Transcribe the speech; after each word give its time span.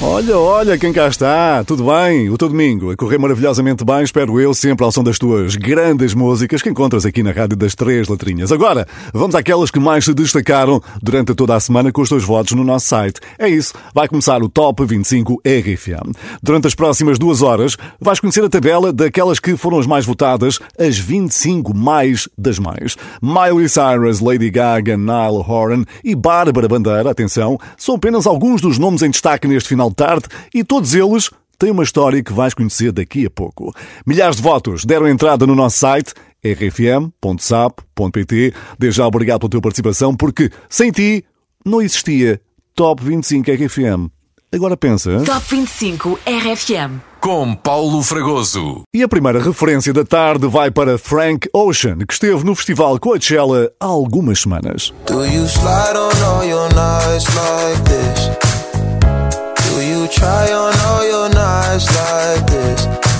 Olha, 0.00 0.38
olha 0.38 0.78
quem 0.78 0.92
cá 0.92 1.08
está. 1.08 1.64
Tudo 1.64 1.86
bem? 1.86 2.30
O 2.30 2.38
teu 2.38 2.48
domingo 2.48 2.92
a 2.92 2.96
correr 2.96 3.18
maravilhosamente 3.18 3.84
bem, 3.84 4.04
espero 4.04 4.38
eu, 4.38 4.54
sempre 4.54 4.84
ao 4.84 4.92
som 4.92 5.02
das 5.02 5.18
tuas 5.18 5.56
grandes 5.56 6.14
músicas 6.14 6.62
que 6.62 6.70
encontras 6.70 7.04
aqui 7.04 7.20
na 7.20 7.32
Rádio 7.32 7.56
das 7.56 7.74
Três 7.74 8.06
Letrinhas. 8.06 8.52
Agora, 8.52 8.86
vamos 9.12 9.34
àquelas 9.34 9.72
que 9.72 9.80
mais 9.80 10.04
se 10.04 10.14
destacaram 10.14 10.80
durante 11.02 11.34
toda 11.34 11.56
a 11.56 11.58
semana 11.58 11.90
com 11.90 12.00
os 12.00 12.08
teus 12.08 12.22
votos 12.22 12.52
no 12.52 12.62
nosso 12.62 12.86
site. 12.86 13.18
É 13.40 13.48
isso, 13.48 13.74
vai 13.92 14.06
começar 14.06 14.40
o 14.40 14.48
Top 14.48 14.84
25 14.84 15.42
RFM. 15.44 16.12
Durante 16.40 16.68
as 16.68 16.76
próximas 16.76 17.18
duas 17.18 17.42
horas, 17.42 17.76
vais 18.00 18.20
conhecer 18.20 18.44
a 18.44 18.48
tabela 18.48 18.92
daquelas 18.92 19.40
que 19.40 19.56
foram 19.56 19.80
as 19.80 19.86
mais 19.86 20.06
votadas, 20.06 20.60
as 20.78 20.96
25 20.96 21.76
mais 21.76 22.28
das 22.38 22.60
mais. 22.60 22.96
Miley 23.20 23.68
Cyrus, 23.68 24.20
Lady 24.20 24.48
Gaga, 24.48 24.96
Nile 24.96 25.44
Horan 25.44 25.82
e 26.04 26.14
Bárbara 26.14 26.68
Bandeira, 26.68 27.10
atenção, 27.10 27.58
são 27.76 27.96
apenas 27.96 28.28
alguns 28.28 28.60
dos 28.60 28.78
nomes 28.78 29.02
em 29.02 29.10
destaque 29.10 29.48
neste 29.48 29.68
final 29.68 29.87
de 29.88 29.96
tarde 29.96 30.26
e 30.54 30.64
todos 30.64 30.94
eles 30.94 31.30
têm 31.58 31.70
uma 31.70 31.82
história 31.82 32.22
que 32.22 32.32
vais 32.32 32.54
conhecer 32.54 32.92
daqui 32.92 33.26
a 33.26 33.30
pouco. 33.30 33.74
Milhares 34.06 34.36
de 34.36 34.42
votos 34.42 34.84
deram 34.84 35.08
entrada 35.08 35.46
no 35.46 35.54
nosso 35.54 35.78
site 35.78 36.14
rfm.sap.pt. 36.44 38.54
Desde 38.78 38.98
já 38.98 39.06
obrigado 39.06 39.40
pela 39.40 39.50
tua 39.50 39.60
participação, 39.60 40.14
porque 40.14 40.50
sem 40.68 40.90
ti 40.90 41.24
não 41.64 41.82
existia 41.82 42.40
Top 42.74 43.02
25 43.02 43.50
RFM. 43.50 44.08
Agora 44.50 44.76
pensa. 44.76 45.22
Top 45.24 45.44
25 45.50 46.18
RFM. 46.24 47.00
Com 47.20 47.54
Paulo 47.54 48.02
Fragoso. 48.02 48.82
E 48.94 49.02
a 49.02 49.08
primeira 49.08 49.42
referência 49.42 49.92
da 49.92 50.04
tarde 50.04 50.46
vai 50.46 50.70
para 50.70 50.96
Frank 50.96 51.48
Ocean, 51.52 51.98
que 51.98 52.14
esteve 52.14 52.44
no 52.44 52.54
festival 52.54 52.98
Coachella 52.98 53.70
há 53.80 53.84
algumas 53.84 54.40
semanas. 54.40 54.94
Do 55.06 55.26
you 55.26 55.46
slide 55.46 55.98
on 55.98 56.24
all 56.24 56.44
your 56.46 56.68
nights 56.72 57.26
like 57.34 57.82
this? 57.90 58.57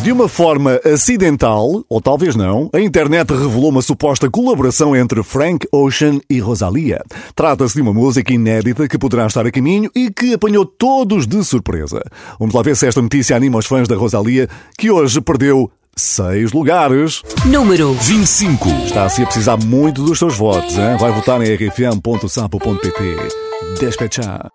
De 0.02 0.12
uma 0.12 0.28
forma 0.28 0.80
acidental, 0.84 1.84
ou 1.88 2.00
talvez 2.00 2.34
não, 2.34 2.70
a 2.72 2.80
internet 2.80 3.30
revelou 3.30 3.68
uma 3.68 3.82
suposta 3.82 4.30
colaboração 4.30 4.96
entre 4.96 5.22
Frank 5.22 5.66
Ocean 5.70 6.18
e 6.30 6.38
Rosalia. 6.38 7.02
Trata-se 7.34 7.74
de 7.74 7.82
uma 7.82 7.92
música 7.92 8.32
inédita 8.32 8.88
que 8.88 8.96
poderá 8.96 9.26
estar 9.26 9.46
a 9.46 9.50
caminho 9.50 9.90
e 9.94 10.10
que 10.10 10.32
apanhou 10.32 10.64
todos 10.64 11.26
de 11.26 11.44
surpresa. 11.44 12.02
Vamos 12.38 12.54
lá 12.54 12.62
ver 12.62 12.74
se 12.74 12.86
esta 12.86 13.02
notícia 13.02 13.36
anima 13.36 13.58
os 13.58 13.66
fãs 13.66 13.86
da 13.86 13.96
Rosalia, 13.96 14.48
que 14.78 14.90
hoje 14.90 15.20
perdeu 15.20 15.70
seis 15.94 16.52
lugares. 16.52 17.22
Número 17.44 17.92
25. 17.92 18.68
Está-se 18.86 19.22
a 19.22 19.26
precisar 19.26 19.56
muito 19.58 20.02
dos 20.02 20.18
seus 20.18 20.36
votos, 20.36 20.78
hein? 20.78 20.96
Vai 20.98 21.12
votar 21.12 21.42
em 21.42 21.54
rfm.sapo.pt. 21.54 23.16
Despechar. 23.78 24.48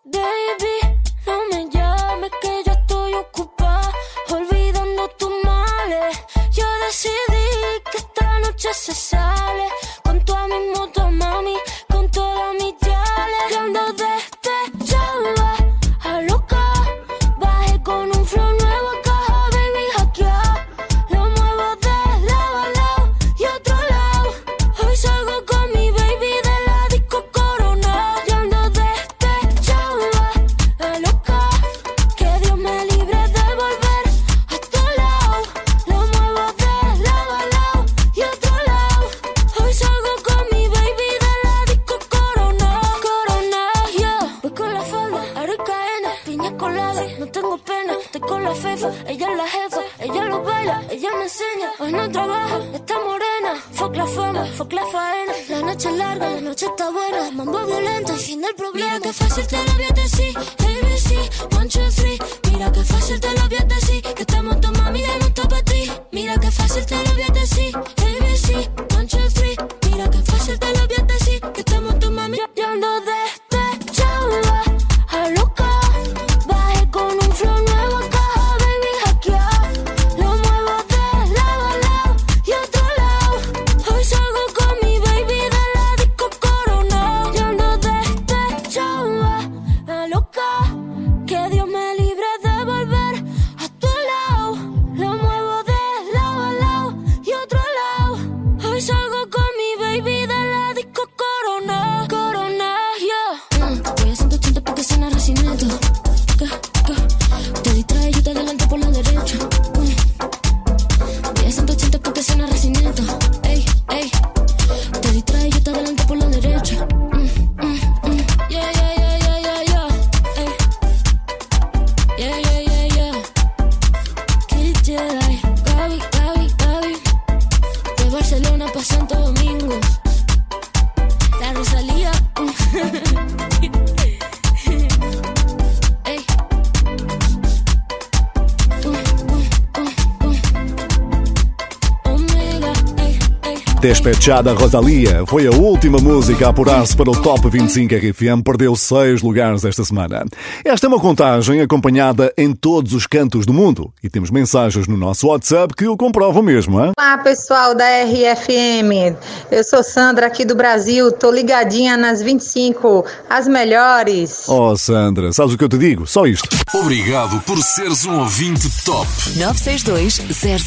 Despechada 144.24 144.54
Rosalia 144.54 145.26
foi 145.28 145.48
a 145.48 145.52
última 145.52 145.98
música 145.98 146.46
a 146.46 146.50
apurar-se 146.52 146.96
para 146.96 147.12
o 147.12 147.22
Top 147.22 147.50
25 147.50 147.94
RFM, 147.94 148.42
perdeu 148.42 148.74
seis 148.74 149.22
lugares 149.22 149.66
esta 149.66 149.84
semana. 149.84 150.24
Esta 150.64 150.88
é 150.88 150.90
uma 150.90 150.98
contagem 150.98 151.60
acompanhada 151.60 152.32
em 152.38 152.54
todos 152.54 152.94
os 152.94 153.06
cantos 153.06 153.46
do 153.46 153.52
mundo 153.52 153.92
e 154.02 154.10
temos 154.10 154.32
mensagens 154.32 154.88
no 154.88 154.96
nosso 154.96 155.28
WhatsApp 155.28 155.76
que 155.76 155.90
o 155.90 155.98
comprovam 155.98 156.42
mesmo, 156.42 156.82
hein? 156.82 156.94
Olá 156.98 157.18
pessoal 157.18 157.76
da 157.76 157.84
RFM, 157.84 159.14
eu 159.52 159.62
sou 159.62 159.84
Sandra 159.84 160.28
aqui 160.28 160.46
do 160.46 160.56
Brasil, 160.56 161.12
tô 161.12 161.30
ligadinha 161.30 161.98
nas 161.98 162.22
25, 162.22 163.04
as 163.30 163.46
melhores. 163.46 164.48
Oh 164.48 164.74
Sandra, 164.78 165.34
sabes 165.34 165.54
o 165.54 165.58
que 165.58 165.66
eu 165.66 165.70
te 165.70 165.78
digo? 165.78 166.08
Só 166.08 166.26
isto. 166.26 166.48
Obrigado 166.74 167.42
por 167.42 167.62
seres 167.62 168.06
um 168.06 168.22
ouvinte 168.22 168.70
top. 168.86 169.06
962 169.36 170.22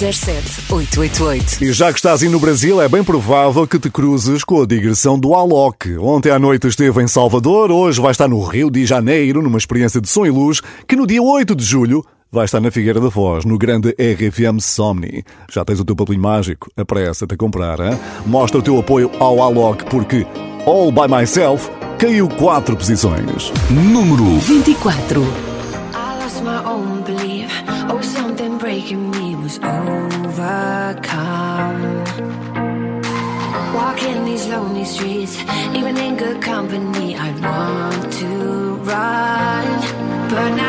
007 0.04 0.64
888. 0.70 1.64
E 1.64 1.72
já 1.72 1.90
que 1.90 1.98
estás 1.98 2.22
aí 2.22 2.28
no 2.28 2.38
Brasil, 2.38 2.82
é 2.82 2.88
bem 2.88 3.02
provável 3.02 3.45
que 3.68 3.78
te 3.78 3.88
cruzes 3.88 4.42
com 4.42 4.60
a 4.60 4.66
digressão 4.66 5.16
do 5.18 5.32
Alok. 5.32 5.96
Ontem 5.98 6.30
à 6.30 6.38
noite 6.38 6.66
esteve 6.66 7.00
em 7.00 7.06
Salvador, 7.06 7.70
hoje 7.70 8.00
vai 8.00 8.10
estar 8.10 8.26
no 8.26 8.42
Rio 8.42 8.68
de 8.68 8.84
Janeiro, 8.84 9.40
numa 9.40 9.56
experiência 9.56 10.00
de 10.00 10.08
som 10.08 10.26
e 10.26 10.30
luz, 10.30 10.60
que 10.86 10.96
no 10.96 11.06
dia 11.06 11.22
8 11.22 11.54
de 11.54 11.64
julho 11.64 12.04
vai 12.30 12.44
estar 12.44 12.60
na 12.60 12.72
Figueira 12.72 13.00
da 13.00 13.08
Foz, 13.08 13.44
no 13.44 13.56
grande 13.56 13.90
RFM 13.90 14.60
Somni. 14.60 15.22
Já 15.48 15.64
tens 15.64 15.78
o 15.78 15.84
teu 15.84 15.94
papelinho 15.94 16.22
mágico? 16.22 16.68
Apressa-te 16.76 17.34
a 17.34 17.36
comprar, 17.36 17.78
hein? 17.78 17.96
Mostra 18.26 18.58
o 18.58 18.62
teu 18.62 18.78
apoio 18.78 19.10
ao 19.20 19.40
Alok, 19.40 19.84
porque 19.84 20.26
All 20.66 20.90
By 20.90 21.06
Myself 21.08 21.70
caiu 21.98 22.28
4 22.28 22.76
posições. 22.76 23.52
Número 23.70 24.24
24. 24.40 25.22
I 25.22 25.24
lost 26.20 26.42
my 26.42 26.68
own 26.68 27.02
belief. 27.02 27.48
Oh, 27.88 28.02
something 28.02 28.58
breaking 28.58 29.10
me 29.10 29.36
was 29.36 29.58
overcome. 29.58 29.85
Streets, 34.86 35.36
even 35.74 35.96
in 35.96 36.16
good 36.16 36.40
company, 36.40 37.16
I 37.16 37.30
want 37.40 38.12
to 38.20 38.74
run. 38.90 39.66
But 40.30 40.50
now 40.54 40.65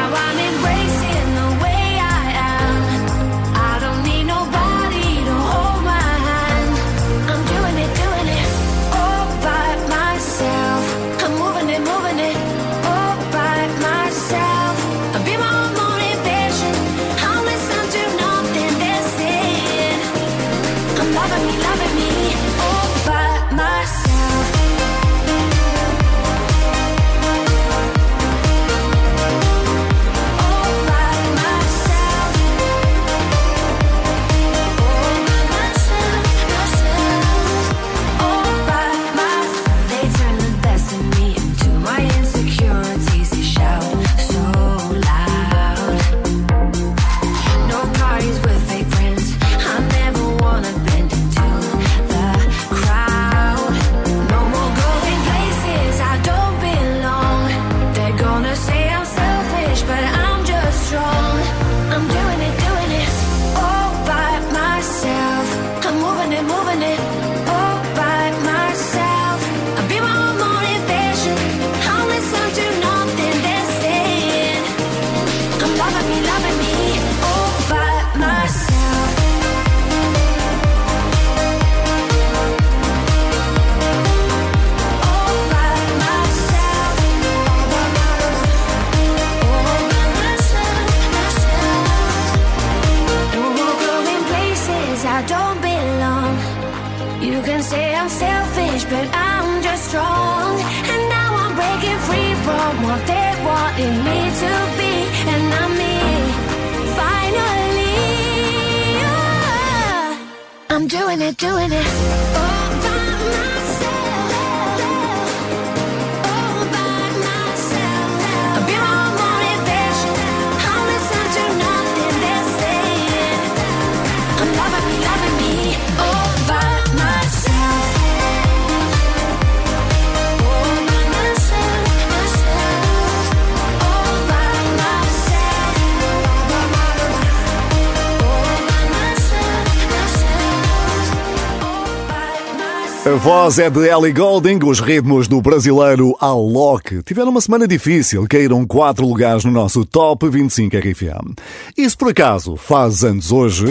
voz 143.47 143.59
é 143.59 143.69
de 143.69 143.87
Ellie 143.87 144.11
Golding, 144.11 144.59
os 144.65 144.81
ritmos 144.81 145.25
do 145.25 145.41
brasileiro 145.41 146.13
Alok. 146.19 147.01
Tiveram 147.03 147.29
uma 147.29 147.39
semana 147.39 147.65
difícil, 147.65 148.27
caíram 148.29 148.67
quatro 148.67 149.07
lugares 149.07 149.45
no 149.45 149.51
nosso 149.51 149.85
Top 149.85 150.27
25 150.27 150.75
RFM. 150.75 151.33
E 151.77 151.89
se 151.89 151.95
por 151.95 152.09
acaso 152.09 152.57
faz 152.57 153.05
anos 153.05 153.31
hoje... 153.31 153.67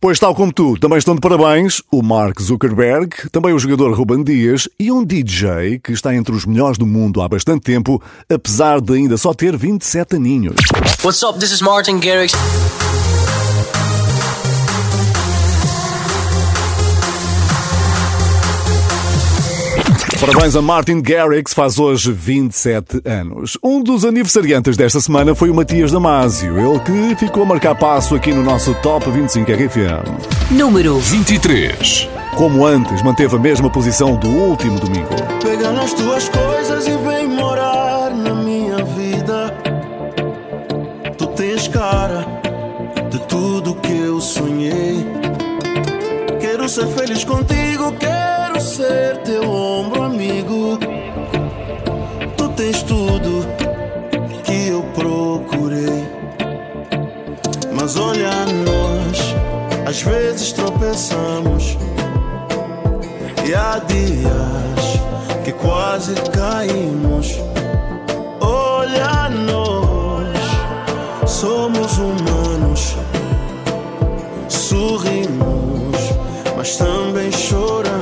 Pois 0.00 0.18
tal 0.18 0.34
como 0.34 0.52
tu, 0.52 0.76
também 0.78 0.98
estão 0.98 1.14
de 1.14 1.20
parabéns 1.20 1.80
o 1.92 2.02
Mark 2.02 2.40
Zuckerberg, 2.40 3.30
também 3.30 3.52
o 3.52 3.58
jogador 3.58 3.92
Ruben 3.96 4.24
Dias 4.24 4.68
e 4.80 4.90
um 4.90 5.04
DJ 5.04 5.78
que 5.78 5.92
está 5.92 6.12
entre 6.12 6.34
os 6.34 6.44
melhores 6.44 6.76
do 6.76 6.86
mundo 6.86 7.22
há 7.22 7.28
bastante 7.28 7.62
tempo, 7.62 8.02
apesar 8.28 8.80
de 8.80 8.94
ainda 8.94 9.16
só 9.16 9.32
ter 9.32 9.56
27 9.56 10.16
aninhos. 10.16 10.56
What's 11.04 11.22
up? 11.22 11.38
This 11.38 11.52
is 11.52 11.62
Martin 11.62 12.00
Garrix. 12.00 12.32
Parabéns 20.20 20.56
a 20.56 20.60
Martin 20.60 21.00
Garrix, 21.00 21.54
faz 21.54 21.78
hoje 21.78 22.10
27 22.10 23.02
anos. 23.04 23.56
Um 23.62 23.80
dos 23.80 24.04
aniversariantes 24.04 24.76
desta 24.76 25.00
semana 25.00 25.32
foi 25.32 25.48
o 25.48 25.54
Matias 25.54 25.92
Damasio, 25.92 26.58
ele 26.58 26.80
que 26.80 27.24
ficou 27.24 27.44
a 27.44 27.46
marcar 27.46 27.76
passo 27.76 28.16
aqui 28.16 28.32
no 28.32 28.42
nosso 28.42 28.74
Top 28.82 29.08
25 29.08 29.48
RFM. 29.52 30.50
Número 30.50 30.98
23. 30.98 32.08
Como 32.36 32.66
antes, 32.66 33.00
manteve 33.02 33.36
a 33.36 33.38
mesma 33.38 33.70
posição 33.70 34.16
do 34.16 34.26
último 34.26 34.80
domingo. 34.80 35.08
Pega 35.40 35.70
nas 35.70 35.92
tuas 35.92 36.28
coisas 36.28 36.88
e 36.88 36.96
vem 36.96 37.28
morar 37.28 38.10
na 38.10 38.34
minha 38.34 38.84
vida. 38.84 39.54
Tu 41.16 41.26
tens 41.28 41.68
cara 41.68 42.26
de 43.08 43.20
tudo 43.28 43.76
que 43.76 43.96
eu 43.96 44.20
sonhei. 44.20 45.06
Quero 46.40 46.68
ser 46.68 46.88
feliz 46.88 47.22
contigo, 47.22 47.92
quero 48.00 48.60
ser 48.60 49.18
teu. 49.18 49.42
Tu 49.42 49.67
tens 52.58 52.82
tudo 52.82 53.46
que 54.42 54.66
eu 54.66 54.82
procurei. 54.92 56.04
Mas 57.72 57.96
olha 57.96 58.32
nós, 58.66 59.88
às 59.88 60.02
vezes 60.02 60.50
tropeçamos. 60.50 61.78
E 63.46 63.54
há 63.54 63.80
dias 63.86 65.44
que 65.44 65.52
quase 65.52 66.14
caímos. 66.32 67.38
Olha 68.40 69.28
nós, 69.28 71.30
somos 71.30 71.96
humanos. 71.96 72.96
Sorrimos, 74.48 75.96
mas 76.56 76.76
também 76.76 77.30
choramos. 77.30 77.97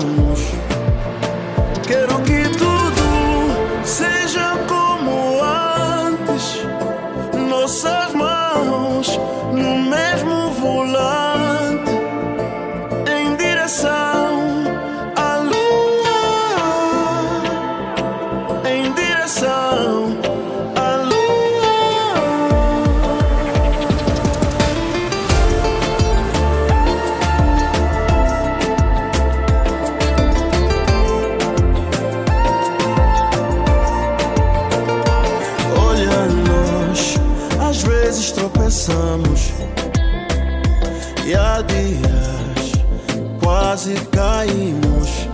Quase 43.87 43.95
caímos. 44.11 45.26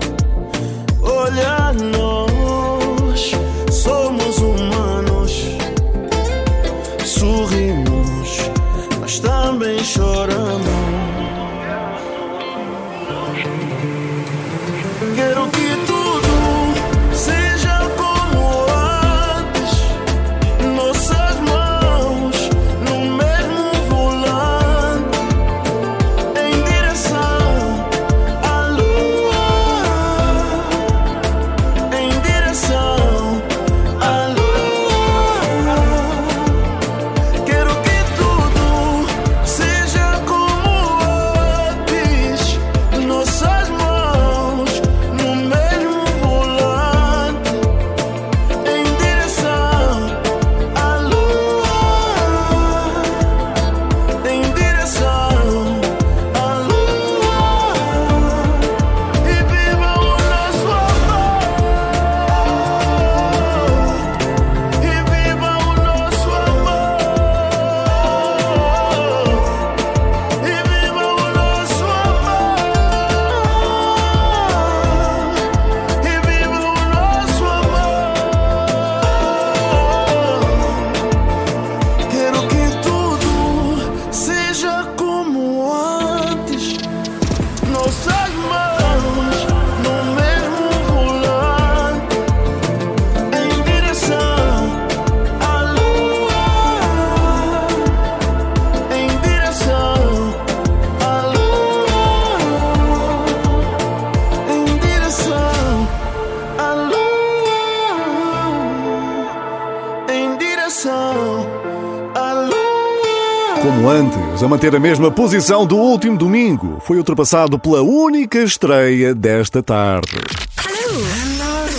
A 114.43 114.49
manter 114.49 114.75
a 114.75 114.81
mesma 114.81 115.11
posição 115.11 115.65
do 115.65 115.77
último 115.77 116.17
domingo, 116.17 116.79
foi 116.81 116.97
ultrapassado 116.97 117.59
pela 117.59 117.83
única 117.83 118.39
estreia 118.39 119.15
desta 119.15 119.63
tarde. 119.63 120.17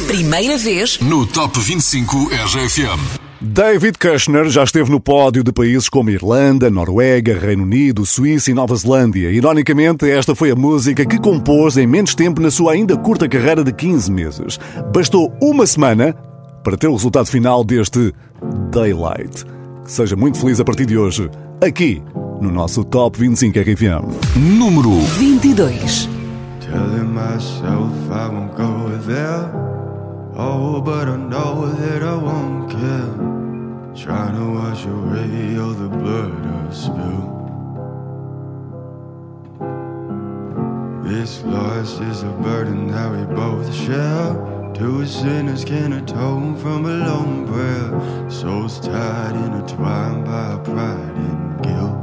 Primeira 0.07 0.57
vez 0.57 0.99
No 0.99 1.25
Top 1.25 1.59
25 1.59 2.29
RFM. 2.29 3.23
David 3.41 3.97
Kushner 3.97 4.49
já 4.49 4.63
esteve 4.63 4.89
no 4.89 4.99
pódio 4.99 5.43
de 5.43 5.51
países 5.51 5.89
como 5.89 6.09
Irlanda, 6.09 6.69
Noruega, 6.69 7.37
Reino 7.37 7.63
Unido, 7.63 8.05
Suíça 8.05 8.51
e 8.51 8.53
Nova 8.53 8.75
Zelândia. 8.75 9.29
Ironicamente, 9.29 10.09
esta 10.09 10.33
foi 10.33 10.51
a 10.51 10.55
música 10.55 11.05
que 11.05 11.19
compôs 11.19 11.75
em 11.75 11.85
menos 11.85 12.15
tempo 12.15 12.41
na 12.41 12.49
sua 12.49 12.73
ainda 12.73 12.95
curta 12.95 13.27
carreira 13.27 13.63
de 13.63 13.73
15 13.73 14.11
meses. 14.11 14.59
Bastou 14.93 15.33
uma 15.41 15.67
semana 15.67 16.13
para 16.63 16.77
ter 16.77 16.87
o 16.87 16.93
resultado 16.93 17.25
final 17.25 17.63
deste 17.65 18.13
Daylight. 18.71 19.43
Que 19.83 19.91
seja 19.91 20.15
muito 20.15 20.37
feliz 20.39 20.61
a 20.61 20.63
partir 20.63 20.85
de 20.85 20.97
hoje, 20.97 21.29
aqui 21.61 22.01
no 22.43 22.51
nosso 22.51 22.83
Top 22.83 23.17
25 23.17 23.57
RFM. 23.59 24.03
Número 24.35 24.89
22. 25.17 26.09
Telling 26.59 27.13
myself 27.13 27.91
I 28.11 28.27
won't 28.27 28.53
go 28.55 28.89
there. 29.05 29.49
Oh, 30.35 30.81
but 30.81 31.07
I 31.07 31.15
know 31.15 31.67
that 31.67 32.03
I 32.03 32.15
won't 32.15 32.69
care. 32.69 33.13
Trying 33.95 34.35
to 34.35 34.45
wash 34.59 34.85
away 34.85 35.57
all 35.57 35.73
the 35.73 35.87
blood 35.87 36.33
I've 36.45 36.75
spilled. 36.75 37.31
This 41.05 41.43
loss 41.45 41.99
is 42.01 42.23
a 42.23 42.31
burden 42.41 42.87
that 42.91 43.11
we 43.11 43.23
both 43.35 43.73
share. 43.73 44.35
Two 44.73 45.05
sinners 45.05 45.63
can 45.63 45.93
atone 45.93 46.57
from 46.57 46.85
a 46.85 46.89
lone 46.89 47.47
prayer. 47.47 48.29
Souls 48.29 48.79
tied, 48.79 49.35
intertwined 49.35 50.25
by 50.25 50.57
pride 50.63 51.15
and 51.15 51.63
guilt. 51.63 52.02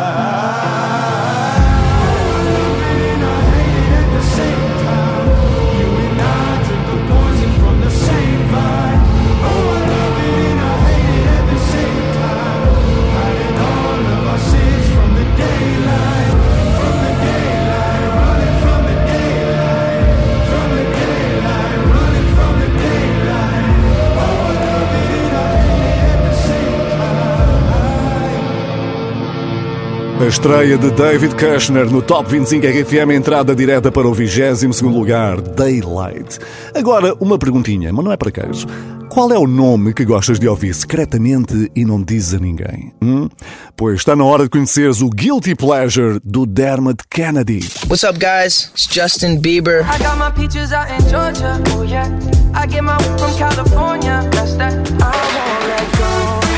Estreia 30.27 30.77
de 30.77 30.91
David 30.91 31.33
Kushner 31.35 31.89
no 31.89 32.01
Top 32.01 32.29
25 32.29 32.65
RFM, 32.65 33.11
entrada 33.11 33.55
direta 33.55 33.91
para 33.91 34.07
o 34.07 34.13
22 34.13 34.81
lugar, 34.81 35.41
Daylight. 35.41 36.39
Agora, 36.75 37.15
uma 37.19 37.39
perguntinha, 37.39 37.91
mas 37.91 38.05
não 38.05 38.11
é 38.11 38.17
para 38.17 38.29
queijo. 38.31 38.67
Qual 39.09 39.31
é 39.31 39.37
o 39.37 39.47
nome 39.47 39.93
que 39.93 40.05
gostas 40.05 40.39
de 40.39 40.47
ouvir 40.47 40.73
secretamente 40.73 41.71
e 41.75 41.83
não 41.83 42.01
dizes 42.01 42.35
a 42.35 42.39
ninguém? 42.39 42.93
Hum? 43.01 43.27
Pois 43.75 43.99
está 43.99 44.15
na 44.15 44.23
hora 44.23 44.43
de 44.43 44.49
conheceres 44.49 45.01
o 45.01 45.09
Guilty 45.09 45.55
Pleasure 45.55 46.19
do 46.23 46.45
Dermot 46.45 47.03
Kennedy. 47.09 47.59
What's 47.87 48.03
up, 48.03 48.19
guys? 48.19 48.71
It's 48.73 48.87
Justin 48.87 49.41
Bieber. 49.41 49.81
I 49.81 49.97
got 49.97 50.17
my 50.17 50.31
peaches 50.31 50.71
out 50.71 50.89
in 50.91 51.01
Georgia. 51.09 51.61
Oh 51.75 51.83
yeah. 51.83 52.07
I 52.53 52.67
get 52.67 52.83
my 52.83 52.97
from 53.17 53.35
California. 53.37 54.29
That's 54.31 54.55
that. 54.55 54.73
I 55.01 55.11
won't 55.35 55.67
let 55.67 56.45
go. 56.45 56.50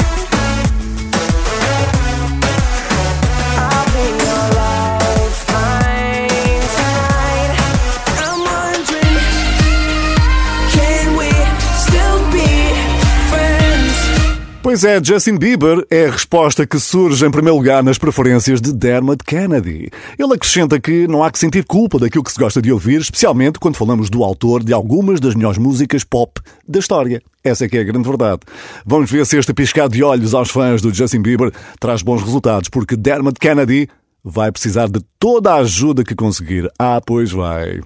Pois 14.74 14.84
é, 14.84 15.00
Justin 15.04 15.38
Bieber 15.38 15.86
é 15.88 16.08
a 16.08 16.12
resposta 16.12 16.66
que 16.66 16.80
surge 16.80 17.24
em 17.24 17.30
primeiro 17.30 17.56
lugar 17.56 17.84
nas 17.84 18.00
preferências 18.00 18.60
de 18.60 18.74
Dermot 18.74 19.24
Kennedy. 19.24 19.92
Ele 20.18 20.34
acrescenta 20.34 20.80
que 20.80 21.08
não 21.08 21.24
há 21.24 21.30
que 21.30 21.38
sentir 21.38 21.64
culpa 21.64 22.00
daquilo 22.00 22.24
que 22.24 22.32
se 22.32 22.40
gosta 22.40 22.60
de 22.60 22.72
ouvir, 22.72 23.00
especialmente 23.00 23.60
quando 23.60 23.76
falamos 23.76 24.10
do 24.10 24.24
autor 24.24 24.64
de 24.64 24.74
algumas 24.74 25.20
das 25.20 25.36
melhores 25.36 25.60
músicas 25.60 26.04
pop 26.04 26.42
da 26.68 26.80
história. 26.80 27.22
Essa 27.44 27.66
é 27.66 27.70
que 27.70 27.78
é 27.78 27.82
a 27.82 27.84
grande 27.84 28.10
verdade. 28.10 28.40
Vamos 28.84 29.12
ver 29.12 29.28
se 29.28 29.38
este 29.38 29.54
piscar 29.54 29.88
de 29.88 30.02
olhos 30.04 30.34
aos 30.34 30.50
fãs 30.50 30.82
do 30.82 30.92
Justin 30.92 31.22
Bieber 31.22 31.52
traz 31.80 32.02
bons 32.02 32.24
resultados, 32.24 32.68
porque 32.68 32.96
Dermot 32.96 33.40
Kennedy 33.40 33.88
vai 34.24 34.52
precisar 34.52 34.88
de 34.88 35.02
toda 35.20 35.54
a 35.54 35.58
ajuda 35.58 36.04
que 36.04 36.16
conseguir. 36.16 36.70
Ah, 36.80 37.02
pois 37.06 37.32
vai. 37.32 37.82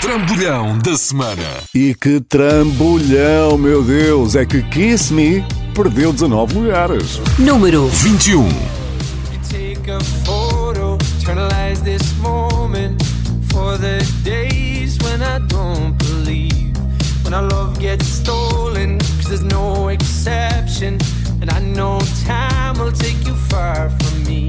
Trambolhão 0.00 0.78
da 0.78 0.96
semana. 0.96 1.42
E 1.74 1.94
que 1.94 2.20
trambolhão, 2.20 3.58
meu 3.58 3.82
Deus! 3.82 4.36
É 4.36 4.46
que 4.46 4.62
Kiss 4.62 5.12
Me 5.12 5.44
perdeu 5.74 6.12
19 6.12 6.54
lugares. 6.54 7.20
Número 7.38 7.88
21. 7.88 8.48
take 9.48 9.90
a 9.90 10.00
photo, 10.24 10.96
eternalize 11.20 11.82
this 11.82 12.16
moment 12.18 13.02
for 13.50 13.76
the 13.76 13.98
days 14.22 14.98
when 14.98 15.22
I 15.22 15.38
don't 15.48 15.96
believe. 15.98 16.76
When 17.24 17.34
our 17.34 17.48
love 17.48 17.78
gets 17.80 18.06
stolen, 18.06 18.98
cause 18.98 19.28
there's 19.28 19.42
no 19.42 19.88
exception. 19.88 20.98
And 21.40 21.50
I 21.50 21.60
know 21.60 22.00
time 22.24 22.78
will 22.78 22.92
take 22.92 23.26
you 23.26 23.34
far 23.48 23.90
from 23.90 24.24
me. 24.24 24.48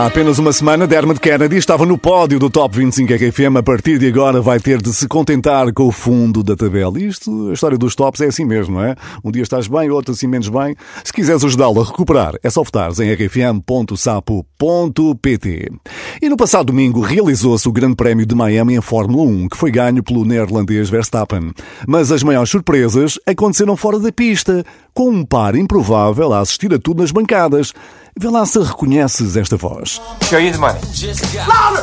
Há 0.00 0.06
apenas 0.06 0.38
uma 0.38 0.50
semana, 0.50 0.86
Dermot 0.86 1.20
Kennedy 1.20 1.58
estava 1.58 1.84
no 1.84 1.98
pódio 1.98 2.38
do 2.38 2.48
Top 2.48 2.74
25 2.74 3.12
RFM. 3.12 3.58
A 3.58 3.62
partir 3.62 3.98
de 3.98 4.08
agora 4.08 4.40
vai 4.40 4.58
ter 4.58 4.80
de 4.80 4.94
se 4.94 5.06
contentar 5.06 5.70
com 5.74 5.88
o 5.88 5.92
fundo 5.92 6.42
da 6.42 6.56
tabela. 6.56 6.98
Isto, 6.98 7.50
a 7.50 7.52
história 7.52 7.76
dos 7.76 7.94
tops 7.94 8.22
é 8.22 8.28
assim 8.28 8.46
mesmo, 8.46 8.76
não 8.76 8.82
é? 8.82 8.96
Um 9.22 9.30
dia 9.30 9.42
estás 9.42 9.68
bem, 9.68 9.90
outro 9.90 10.14
assim 10.14 10.26
menos 10.26 10.48
bem. 10.48 10.74
Se 11.04 11.12
quiseres 11.12 11.44
ajudá-lo 11.44 11.82
a 11.82 11.84
recuperar, 11.84 12.32
é 12.42 12.48
só 12.48 12.62
votares 12.62 12.98
em 12.98 13.12
rfm.sapo.pt. 13.12 13.60
E 16.22 16.28
no 16.30 16.36
passado 16.38 16.68
domingo 16.68 17.02
realizou-se 17.02 17.68
o 17.68 17.72
Grande 17.72 17.94
Prémio 17.96 18.24
de 18.24 18.34
Miami 18.34 18.76
em 18.76 18.80
Fórmula 18.80 19.24
1, 19.24 19.50
que 19.50 19.56
foi 19.58 19.70
ganho 19.70 20.02
pelo 20.02 20.24
neerlandês 20.24 20.88
Verstappen. 20.88 21.52
Mas 21.86 22.10
as 22.10 22.22
maiores 22.22 22.48
surpresas 22.48 23.18
aconteceram 23.26 23.76
fora 23.76 23.98
da 23.98 24.10
pista, 24.10 24.64
com 24.94 25.10
um 25.10 25.26
par 25.26 25.54
improvável 25.54 26.32
a 26.32 26.40
assistir 26.40 26.72
a 26.72 26.78
tudo 26.78 27.02
nas 27.02 27.12
bancadas. 27.12 27.74
Vê 28.22 28.28
lá 28.28 28.44
se 28.44 28.58
reconheces 28.58 29.34
esta 29.34 29.56
voz. 29.56 29.98
Show 30.28 30.38
you 30.38 30.52
the 30.52 30.58
money. 30.58 30.78
Louder! 31.48 31.82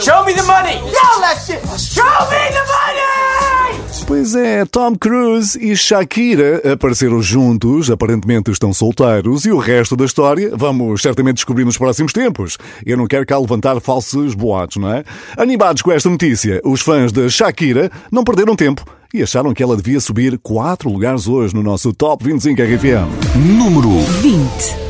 Show 0.00 0.24
me 0.24 0.32
the 0.32 0.44
money! 0.44 0.74
Yell 0.74 1.20
that 1.20 1.40
shit! 1.44 1.60
Show 1.76 2.04
me 2.04 2.52
the 2.52 2.62
money! 2.70 4.04
Pois 4.06 4.36
é, 4.36 4.64
Tom 4.64 4.94
Cruise 4.94 5.58
e 5.60 5.74
Shakira 5.74 6.72
apareceram 6.72 7.20
juntos, 7.20 7.90
aparentemente 7.90 8.52
estão 8.52 8.72
solteiros, 8.72 9.44
e 9.44 9.50
o 9.50 9.58
resto 9.58 9.96
da 9.96 10.04
história 10.04 10.52
vamos 10.54 11.02
certamente 11.02 11.38
descobrir 11.38 11.64
nos 11.64 11.76
próximos 11.76 12.12
tempos. 12.12 12.56
Eu 12.86 12.96
não 12.96 13.08
quero 13.08 13.26
cá 13.26 13.36
levantar 13.36 13.80
falsos 13.80 14.34
boatos, 14.34 14.76
não 14.76 14.92
é? 14.92 15.02
Animados 15.36 15.82
com 15.82 15.90
esta 15.90 16.08
notícia, 16.08 16.60
os 16.64 16.80
fãs 16.80 17.10
da 17.10 17.28
Shakira 17.28 17.90
não 18.12 18.22
perderam 18.22 18.54
tempo 18.54 18.84
e 19.12 19.20
acharam 19.20 19.52
que 19.52 19.64
ela 19.64 19.76
devia 19.76 19.98
subir 19.98 20.38
4 20.38 20.88
lugares 20.88 21.26
hoje 21.26 21.56
no 21.56 21.62
nosso 21.64 21.92
Top 21.92 22.24
25 22.24 22.62
RFM. 22.62 23.34
Número 23.34 23.90
20. 24.20 24.89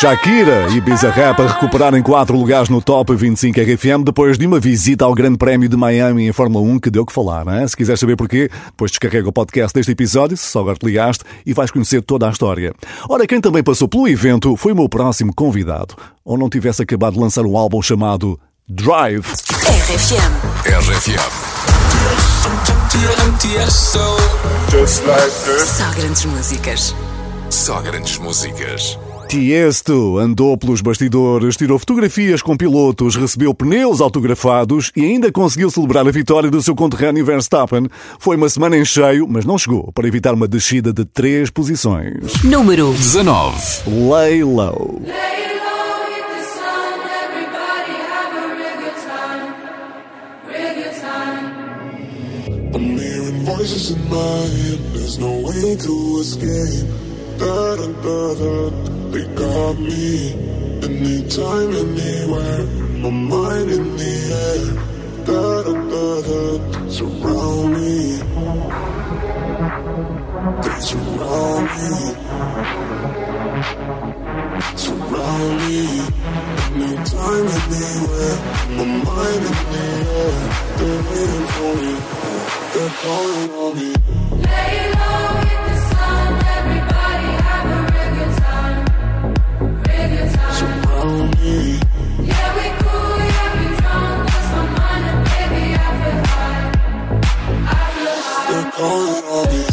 Shakira 0.00 0.66
e 0.70 0.80
Bizarrap 0.80 1.38
a 1.42 1.46
recuperarem 1.46 2.02
4 2.02 2.34
lugares 2.34 2.70
no 2.70 2.80
Top 2.80 3.14
25 3.14 3.60
RFM 3.60 4.02
depois 4.02 4.38
de 4.38 4.46
uma 4.46 4.58
visita 4.58 5.04
ao 5.04 5.14
Grande 5.14 5.36
Prémio 5.36 5.68
de 5.68 5.76
Miami 5.76 6.26
em 6.26 6.32
Fórmula 6.32 6.66
1 6.66 6.78
que 6.78 6.90
deu 6.90 7.04
que 7.04 7.12
falar, 7.12 7.44
não 7.44 7.52
é? 7.52 7.68
Se 7.68 7.76
quiseres 7.76 8.00
saber 8.00 8.16
porquê, 8.16 8.48
depois 8.64 8.90
descarrega 8.90 9.28
o 9.28 9.32
podcast 9.32 9.74
deste 9.74 9.92
episódio, 9.92 10.38
se 10.38 10.46
só 10.46 10.60
agora 10.60 10.78
te 10.78 10.86
ligaste, 10.86 11.22
e 11.44 11.52
vais 11.52 11.70
conhecer 11.70 12.00
toda 12.00 12.26
a 12.26 12.30
história. 12.30 12.72
Ora, 13.10 13.26
quem 13.26 13.42
também 13.42 13.62
passou 13.62 13.88
pelo 13.88 14.08
evento 14.08 14.56
foi 14.56 14.72
o 14.72 14.74
meu 14.74 14.88
próximo 14.88 15.34
convidado, 15.34 15.94
ou 16.24 16.38
não 16.38 16.48
tivesse 16.48 16.80
acabado 16.80 17.12
de 17.12 17.20
lançar 17.20 17.44
um 17.44 17.54
álbum 17.54 17.82
chamado 17.82 18.40
Drive. 18.66 19.26
RFM. 19.26 20.32
RFM. 20.64 21.20
Só 25.58 25.90
grandes 25.90 26.24
músicas. 26.24 26.94
Só 27.50 27.82
grandes 27.82 28.16
músicas. 28.16 28.98
Tiesto 29.30 30.18
andou 30.18 30.58
pelos 30.58 30.80
bastidores, 30.80 31.56
tirou 31.56 31.78
fotografias 31.78 32.42
com 32.42 32.56
pilotos, 32.56 33.14
recebeu 33.14 33.54
pneus 33.54 34.00
autografados 34.00 34.90
e 34.96 35.04
ainda 35.04 35.30
conseguiu 35.30 35.70
celebrar 35.70 36.04
a 36.04 36.10
vitória 36.10 36.50
do 36.50 36.60
seu 36.60 36.74
conterrâneo 36.74 37.24
Verstappen. 37.24 37.86
Foi 38.18 38.36
uma 38.36 38.48
semana 38.48 38.76
em 38.76 38.84
cheio, 38.84 39.28
mas 39.28 39.44
não 39.44 39.56
chegou 39.56 39.92
para 39.92 40.08
evitar 40.08 40.34
uma 40.34 40.48
descida 40.48 40.92
de 40.92 41.04
três 41.04 41.48
posições. 41.48 42.42
Número 42.42 42.92
19. 42.92 43.88
Lay 44.08 44.42
Low. 44.42 45.00
I'm 52.74 52.98
hearing 52.98 53.44
voices 53.44 53.92
in 53.92 54.08
my 54.08 54.16
head, 54.16 54.78
there's 54.92 55.18
no 55.18 55.42
way 55.42 55.76
to 55.76 56.20
escape. 56.20 57.09
Da 57.40 57.74
da, 57.74 58.70
they 59.12 59.24
got 59.34 59.78
me. 59.78 60.34
Anytime, 60.84 61.72
anywhere, 61.72 62.64
my 63.00 63.08
mind 63.08 63.70
in 63.70 63.96
the 63.96 64.14
air. 64.44 64.64
Da 65.24 65.62
da, 65.64 66.10
surround 66.90 67.72
me. 67.72 68.20
They 70.64 70.80
surround 70.88 71.64
me. 71.76 71.92
Surround 74.76 75.52
me. 75.62 75.78
Anytime, 76.76 77.46
anywhere, 77.64 78.36
my 78.76 78.84
mind 79.08 79.44
in 79.48 79.56
the 79.72 79.84
air. 80.20 80.34
They're 80.76 81.02
waiting 81.08 81.46
for 81.54 81.72
me. 81.80 81.94
They're 82.74 82.94
calling 83.02 83.50
on 83.62 83.72
me. 83.78 83.90
Lay 84.44 84.92
low, 84.92 85.39
Oh, 98.82 99.20
oh, 99.26 99.69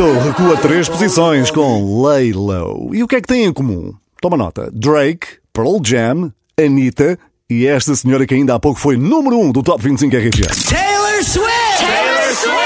Tiesto 0.00 0.18
recua 0.20 0.56
três 0.56 0.88
posições 0.88 1.50
com 1.50 2.00
Lay 2.00 2.32
Low. 2.32 2.94
E 2.94 3.02
o 3.02 3.08
que 3.08 3.16
é 3.16 3.20
que 3.20 3.28
têm 3.28 3.44
em 3.44 3.52
comum? 3.52 3.92
Toma 4.18 4.34
nota. 4.34 4.70
Drake, 4.72 5.26
Pearl 5.52 5.76
Jam, 5.84 6.32
Anitta 6.58 7.18
e 7.50 7.66
esta 7.66 7.94
senhora 7.94 8.26
que 8.26 8.32
ainda 8.32 8.54
há 8.54 8.58
pouco 8.58 8.80
foi 8.80 8.96
número 8.96 9.36
1 9.36 9.44
um 9.44 9.52
do 9.52 9.62
Top 9.62 9.82
25 9.82 10.16
RFM. 10.16 10.70
Taylor 10.70 11.22
Swift! 11.22 11.84
Taylor 11.86 12.34
Swift! 12.34 12.60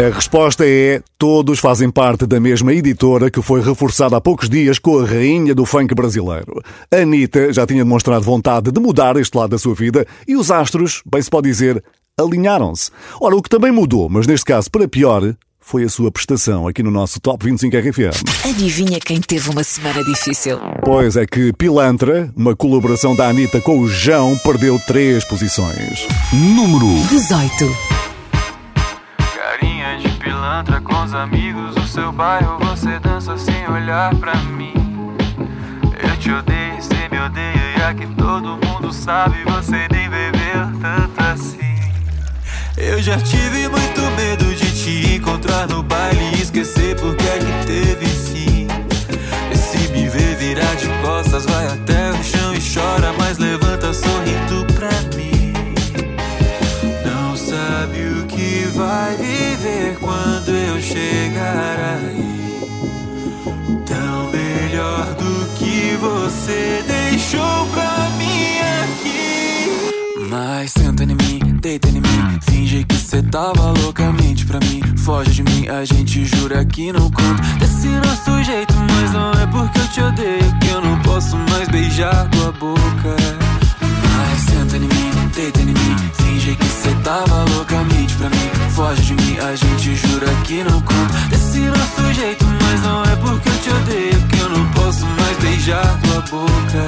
A 0.00 0.14
resposta 0.14 0.64
é: 0.66 1.02
todos 1.18 1.58
fazem 1.58 1.90
parte 1.90 2.24
da 2.26 2.40
mesma 2.40 2.72
editora 2.72 3.30
que 3.30 3.42
foi 3.42 3.60
reforçada 3.60 4.16
há 4.16 4.20
poucos 4.20 4.48
dias 4.48 4.78
com 4.78 4.98
a 4.98 5.04
rainha 5.04 5.54
do 5.54 5.66
funk 5.66 5.94
brasileiro. 5.94 6.62
Anitta 6.90 7.52
já 7.52 7.66
tinha 7.66 7.84
demonstrado 7.84 8.24
vontade 8.24 8.72
de 8.72 8.80
mudar 8.80 9.16
este 9.16 9.36
lado 9.36 9.50
da 9.50 9.58
sua 9.58 9.74
vida 9.74 10.06
e 10.26 10.36
os 10.36 10.50
astros, 10.50 11.02
bem 11.04 11.20
se 11.20 11.28
pode 11.28 11.50
dizer, 11.50 11.84
alinharam-se. 12.18 12.90
Ora, 13.20 13.36
o 13.36 13.42
que 13.42 13.50
também 13.50 13.70
mudou, 13.70 14.08
mas 14.08 14.26
neste 14.26 14.46
caso 14.46 14.70
para 14.70 14.88
pior, 14.88 15.34
foi 15.60 15.84
a 15.84 15.88
sua 15.90 16.10
prestação 16.10 16.66
aqui 16.66 16.82
no 16.82 16.90
nosso 16.90 17.20
Top 17.20 17.44
25 17.44 17.76
RFM. 17.76 18.48
Adivinha 18.48 18.98
quem 19.00 19.20
teve 19.20 19.50
uma 19.50 19.62
semana 19.62 20.02
difícil? 20.02 20.58
Pois 20.82 21.14
é 21.14 21.26
que 21.26 21.52
Pilantra, 21.52 22.32
uma 22.34 22.56
colaboração 22.56 23.14
da 23.14 23.28
Anitta 23.28 23.60
com 23.60 23.78
o 23.80 23.86
João, 23.86 24.34
perdeu 24.38 24.80
três 24.86 25.26
posições. 25.26 26.08
Número 26.32 26.86
18. 27.10 28.09
Pilantra 30.60 30.80
com 30.82 31.04
os 31.04 31.14
amigos 31.14 31.74
do 31.74 31.86
seu 31.86 32.12
bairro 32.12 32.58
Você 32.58 32.98
dança 32.98 33.36
sem 33.38 33.66
olhar 33.66 34.14
pra 34.16 34.34
mim. 34.34 34.74
Eu 36.02 36.16
te 36.18 36.30
odeio, 36.30 36.82
cê 36.82 37.08
me 37.10 37.18
odeia 37.18 37.78
E 37.78 37.82
aqui 37.82 38.06
todo 38.14 38.58
mundo 38.66 38.92
sabe 38.92 39.42
Você 39.44 39.88
nem 39.90 40.10
bebeu 40.10 40.80
tanto 40.82 41.18
assim. 41.32 41.78
Eu 42.76 43.00
já 43.00 43.16
tive 43.18 43.68
muito 43.68 44.02
medo 44.18 44.54
de 44.54 44.82
te 44.82 45.14
encontrar 45.14 45.66
no 45.66 45.82
baile 45.82 46.36
E 46.36 46.42
esquecer 46.42 46.94
porque 46.96 47.24
é 47.24 47.38
que 47.38 47.66
teve 47.66 48.06
sim. 48.06 48.68
E 49.50 49.56
se 49.56 49.88
me 49.92 50.08
ver 50.08 50.36
virar 50.36 50.74
de 50.74 50.88
costas 51.02 51.46
Vai 51.46 51.68
até 51.68 52.10
o 52.10 52.22
chão 52.22 52.54
e 52.54 52.60
chora 52.60 53.14
Mas 53.18 53.38
levanta 53.38 53.94
sorrindo 53.94 54.69
vai 58.90 59.16
viver 59.16 59.96
quando 60.00 60.48
eu 60.50 60.80
chegar 60.82 61.76
aí. 61.78 62.40
Tão 63.86 64.30
melhor 64.32 65.06
do 65.14 65.48
que 65.54 65.96
você 66.00 66.82
deixou 66.86 67.66
pra 67.72 68.08
mim 68.18 68.58
aqui. 68.82 70.26
Mas 70.28 70.72
senta 70.72 71.04
em 71.04 71.14
mim, 71.14 71.38
deita 71.60 71.88
em 71.88 72.00
mim. 72.00 72.40
Finge 72.42 72.84
que 72.84 72.96
cê 72.96 73.22
tava 73.22 73.72
loucamente 73.80 74.44
pra 74.44 74.58
mim. 74.58 74.80
Foge 74.98 75.30
de 75.30 75.42
mim, 75.44 75.68
a 75.68 75.84
gente 75.84 76.24
jura 76.24 76.64
que 76.64 76.92
não 76.92 77.08
conta. 77.10 77.42
Desse 77.60 77.86
nosso 77.86 78.42
jeito, 78.42 78.74
mas 78.92 79.12
não 79.12 79.30
é 79.40 79.46
porque 79.46 79.78
eu 79.78 79.88
te 79.88 80.00
odeio. 80.02 80.58
Que 80.60 80.68
eu 80.68 80.80
não 80.80 80.98
posso 81.02 81.36
mais 81.36 81.68
beijar 81.68 82.28
tua 82.30 82.50
boca. 82.52 83.16
Mas 84.16 84.40
senta 84.40 84.76
em 84.76 84.80
mim, 84.80 85.30
deita 85.32 85.60
em 85.60 85.66
mim. 85.66 85.96
Finge 86.14 86.56
que 86.56 86.66
cê 86.66 86.90
tava 87.04 87.44
loucamente 87.54 88.14
pra 88.16 88.28
mim 88.28 88.59
foge 88.80 89.02
de 89.02 89.14
mim, 89.14 89.38
a 89.38 89.54
gente 89.54 89.94
jura 89.94 90.26
que 90.46 90.64
não 90.64 90.80
conta 90.80 91.18
Desse 91.28 91.58
nosso 91.58 92.14
jeito, 92.14 92.46
mas 92.62 92.80
não 92.80 93.02
é 93.02 93.16
porque 93.16 93.48
eu 93.50 93.58
te 93.62 93.70
odeio 93.70 94.28
Que 94.28 94.38
eu 94.38 94.48
não 94.48 94.70
posso 94.70 95.06
mais 95.06 95.36
beijar 95.38 96.00
tua 96.02 96.20
boca. 96.22 96.82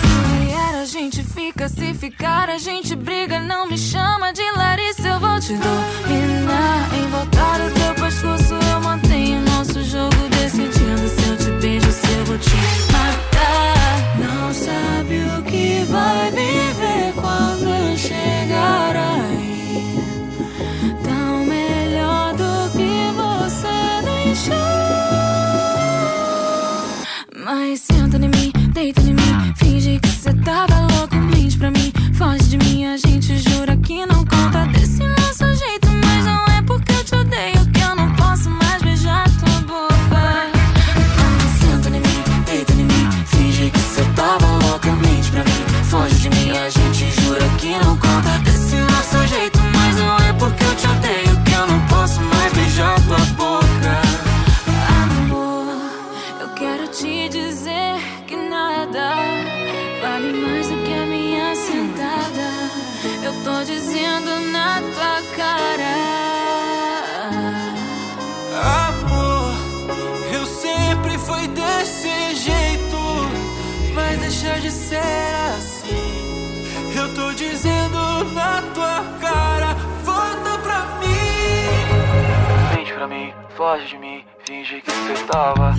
Se 0.00 0.44
vier 0.44 0.82
a 0.82 0.84
gente 0.84 1.22
fica, 1.22 1.66
se 1.68 1.94
ficar 1.94 2.50
a 2.50 2.58
gente 2.58 2.94
briga 2.94 3.40
Não 3.40 3.66
me 3.66 3.78
chama 3.78 4.32
de 4.32 4.42
Larissa, 4.52 5.08
eu 5.08 5.20
vou 5.20 5.40
te 5.40 5.54
dominar. 5.54 6.88
Em 6.98 7.06
voltar 7.10 7.60
o 7.62 7.70
teu 7.70 7.94
pescoço 8.04 8.54
eu 8.70 8.80
mantenho 8.82 9.40
Nosso 9.42 9.82
jogo 9.84 10.16
decidindo 10.28 11.08
se 11.08 11.28
eu 11.30 11.36
te 11.38 11.50
beijo, 11.62 11.90
se 11.90 12.12
eu 12.12 12.24
vou 12.26 12.38
te 12.38 12.56
matar. 12.92 13.98
Não 14.18 14.52
sabe 14.52 15.14
o 15.38 15.42
que 15.42 15.86
vai 15.90 16.30
viver 16.32 17.12
quando 17.14 17.66
eu 17.66 17.96
chegar 17.96 18.94
aí. 18.94 19.57
Vai, 27.50 27.78
senta 27.78 28.18
em 28.18 28.28
mim, 28.28 28.52
deita 28.74 29.00
em 29.00 29.14
mim. 29.14 29.54
Finge 29.56 29.98
que 30.00 30.08
cê 30.08 30.34
tava 30.34 30.80
louco, 30.80 31.16
mente 31.16 31.56
pra 31.56 31.70
mim. 31.70 31.90
Foge 32.12 32.44
de 32.50 32.58
mim, 32.58 32.84
a 32.84 32.98
gente 32.98 33.38
jura 33.38 33.74
que 33.74 34.04
não 34.04 34.07
de 74.68 74.74
ser 74.74 75.34
assim. 75.56 76.66
Eu 76.94 77.14
tô 77.14 77.32
dizendo 77.32 78.24
na 78.34 78.62
tua 78.74 79.02
cara, 79.18 79.74
volta 80.04 80.58
pra 80.62 80.80
mim. 81.00 82.76
Mente 82.76 82.92
pra 82.92 83.08
mim, 83.08 83.32
foge 83.56 83.86
de 83.86 83.96
mim, 83.96 84.24
finge 84.46 84.82
que 84.82 84.90
você 84.90 85.24
tava. 85.24 85.74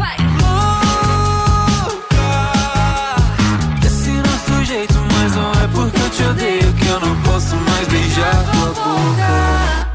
Desse 3.80 4.10
nosso 4.10 4.66
jeito, 4.66 4.96
mas 5.14 5.36
não 5.36 5.52
é 5.52 5.68
porque 5.68 6.02
eu 6.02 6.10
te 6.10 6.24
odeio 6.24 6.74
que 6.74 6.88
eu 6.88 7.00
não 7.00 7.22
posso 7.22 7.56
mais 7.56 7.88
beijar 7.90 8.44
tua 8.52 8.70
boca. 8.70 9.89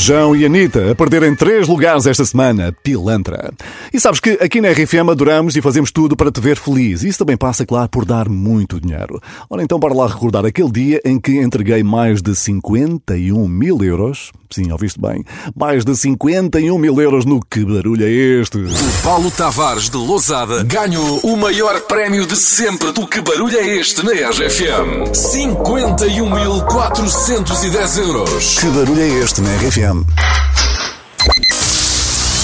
João 0.00 0.34
e 0.34 0.46
Anitta 0.46 0.90
a 0.90 0.94
perderem 0.94 1.34
três 1.34 1.68
lugares 1.68 2.06
esta 2.06 2.24
semana. 2.24 2.74
Pilantra. 2.82 3.52
E 3.92 4.00
sabes 4.00 4.18
que 4.18 4.30
aqui 4.40 4.58
na 4.58 4.70
RFM 4.70 5.10
adoramos 5.10 5.56
e 5.56 5.60
fazemos 5.60 5.92
tudo 5.92 6.16
para 6.16 6.32
te 6.32 6.40
ver 6.40 6.56
feliz. 6.56 7.02
Isso 7.02 7.18
também 7.18 7.36
passa, 7.36 7.66
claro, 7.66 7.86
por 7.90 8.06
dar 8.06 8.26
muito 8.26 8.80
dinheiro. 8.80 9.20
Ora, 9.50 9.62
então, 9.62 9.78
bora 9.78 9.92
lá 9.92 10.06
recordar 10.06 10.46
aquele 10.46 10.70
dia 10.70 11.02
em 11.04 11.20
que 11.20 11.38
entreguei 11.38 11.82
mais 11.82 12.22
de 12.22 12.34
51 12.34 13.46
mil 13.46 13.84
euros. 13.84 14.32
Sim, 14.52 14.72
ouviste 14.72 15.00
bem. 15.00 15.24
Mais 15.54 15.84
de 15.84 15.94
51 15.94 16.76
mil 16.76 17.00
euros 17.00 17.24
no 17.24 17.40
Que 17.40 17.64
Barulho 17.64 18.04
é 18.04 18.10
Este? 18.10 18.58
O 18.58 19.02
Paulo 19.02 19.30
Tavares 19.30 19.88
de 19.88 19.96
Lousada 19.96 20.64
ganhou 20.64 21.20
o 21.20 21.36
maior 21.36 21.80
prémio 21.82 22.26
de 22.26 22.34
sempre 22.34 22.90
do 22.90 23.06
Que 23.06 23.20
Barulho 23.20 23.56
é 23.56 23.76
Este 23.76 24.04
na 24.04 24.10
RFM. 24.10 25.04
51.410 25.12 27.98
euros. 27.98 28.58
Que 28.58 28.66
barulho 28.66 29.00
é 29.00 29.06
este 29.08 29.40
na 29.40 29.54
RFM? 29.56 30.02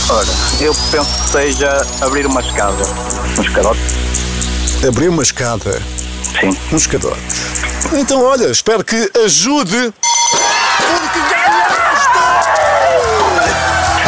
Ora, 0.08 0.28
eu 0.60 0.72
penso 0.92 1.10
que 1.24 1.30
seja 1.30 1.84
abrir 2.00 2.24
uma 2.26 2.40
escada. 2.40 2.84
Um 3.36 3.42
escadote. 3.42 3.80
Abrir 4.86 5.08
uma 5.08 5.24
escada. 5.24 5.82
Sim. 6.40 6.56
Um 6.72 6.76
escadote. 6.76 7.18
Então, 7.98 8.22
olha, 8.22 8.46
espero 8.46 8.84
que 8.84 9.10
ajude. 9.24 9.92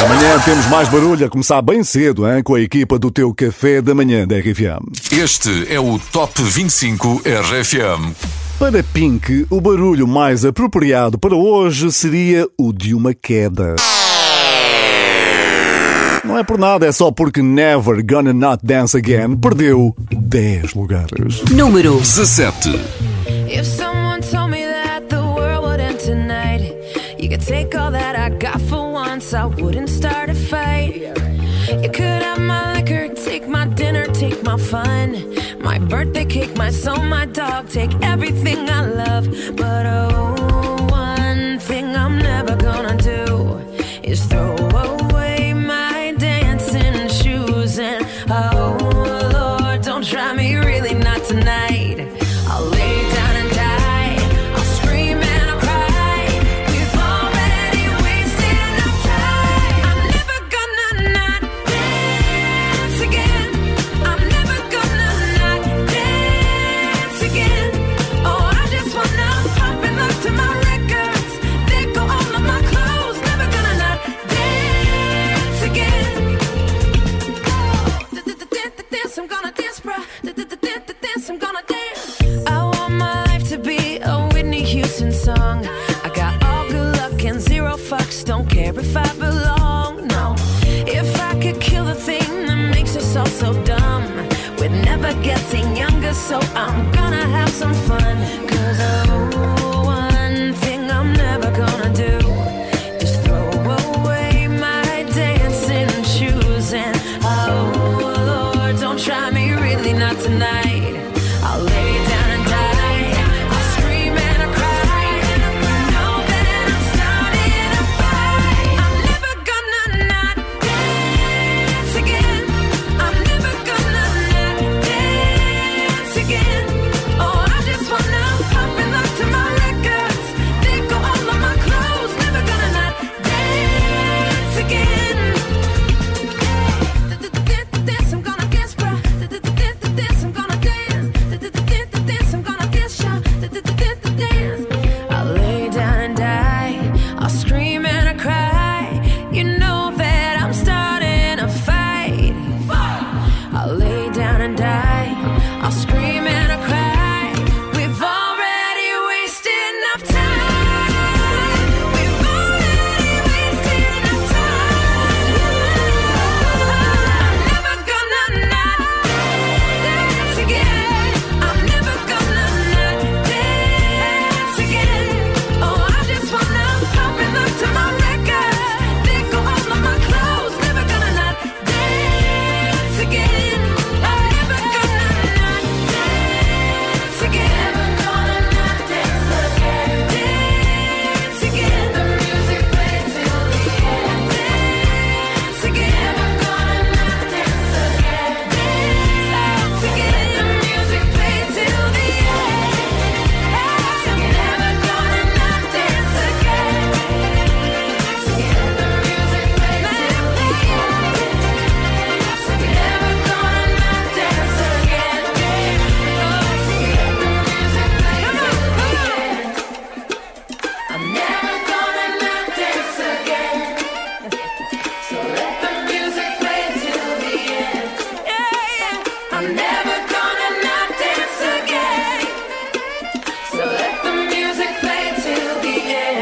Amanhã 0.05 0.39
temos 0.45 0.67
mais 0.67 0.89
barulho 0.89 1.27
a 1.27 1.29
começar 1.29 1.61
bem 1.61 1.83
cedo, 1.83 2.27
hein, 2.29 2.41
com 2.43 2.55
a 2.55 2.61
equipa 2.61 2.99
do 2.99 3.11
teu 3.11 3.35
café 3.35 3.83
da 3.83 3.95
manhã 3.95 4.27
da 4.27 4.37
RFM. 4.39 4.87
Este 5.11 5.67
é 5.69 5.81
o 5.81 5.99
Top 5.99 6.41
25 6.41 7.23
RFM. 7.25 8.15
Para 8.61 8.83
Pink, 8.83 9.47
o 9.51 9.61
barulho 9.61 10.07
mais 10.07 10.45
apropriado 10.45 11.19
para 11.19 11.35
hoje 11.35 11.91
seria 11.91 12.49
o 12.57 12.73
de 12.73 12.95
uma 12.95 13.13
queda. 13.13 13.75
Não 16.25 16.39
é 16.39 16.45
por 16.45 16.59
nada, 16.59 16.87
é 16.87 16.93
só 16.93 17.11
porque 17.11 17.43
Never 17.43 18.05
Gonna 18.05 18.33
Not 18.33 18.65
Dance 18.65 18.97
Again 18.97 19.37
perdeu 19.37 19.97
10 20.13 20.75
lugares. 20.75 21.43
Número 21.51 21.99
17. 21.99 22.71
I 29.35 29.45
wouldn't 29.45 29.91
start 29.91 30.31
a 30.31 30.35
fight. 30.35 30.95
You 31.69 31.91
could 31.91 32.23
have 32.23 32.41
my 32.41 32.75
liquor, 32.75 33.13
take 33.15 33.47
my 33.47 33.67
dinner, 33.67 34.07
take 34.07 34.43
my 34.43 34.57
fun, 34.57 35.35
my 35.61 35.79
birthday 35.79 36.25
cake, 36.25 36.57
my 36.57 36.71
soul, 36.71 37.03
my 37.03 37.27
dog, 37.27 37.69
take 37.69 37.93
everything 38.03 38.71
I 38.71 38.87
love. 38.87 39.27
But 39.55 39.85
oh, 39.87 40.38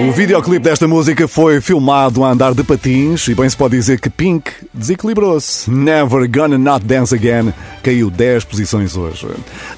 O 0.07 0.13
videoclipe 0.13 0.63
desta 0.63 0.87
música 0.87 1.27
foi 1.27 1.61
filmado 1.61 2.23
a 2.23 2.31
andar 2.31 2.55
de 2.55 2.63
patins 2.63 3.27
e 3.27 3.35
bem 3.35 3.51
se 3.51 3.57
pode 3.57 3.77
dizer 3.77 4.01
que 4.01 4.09
Pink 4.09 4.53
desequilibrou-se. 4.73 5.69
Never 5.69 6.31
Gonna 6.31 6.57
Not 6.57 6.87
Dance 6.87 7.13
Again 7.13 7.53
caiu 7.83 8.09
10 8.09 8.45
posições 8.45 8.97
hoje. 8.97 9.27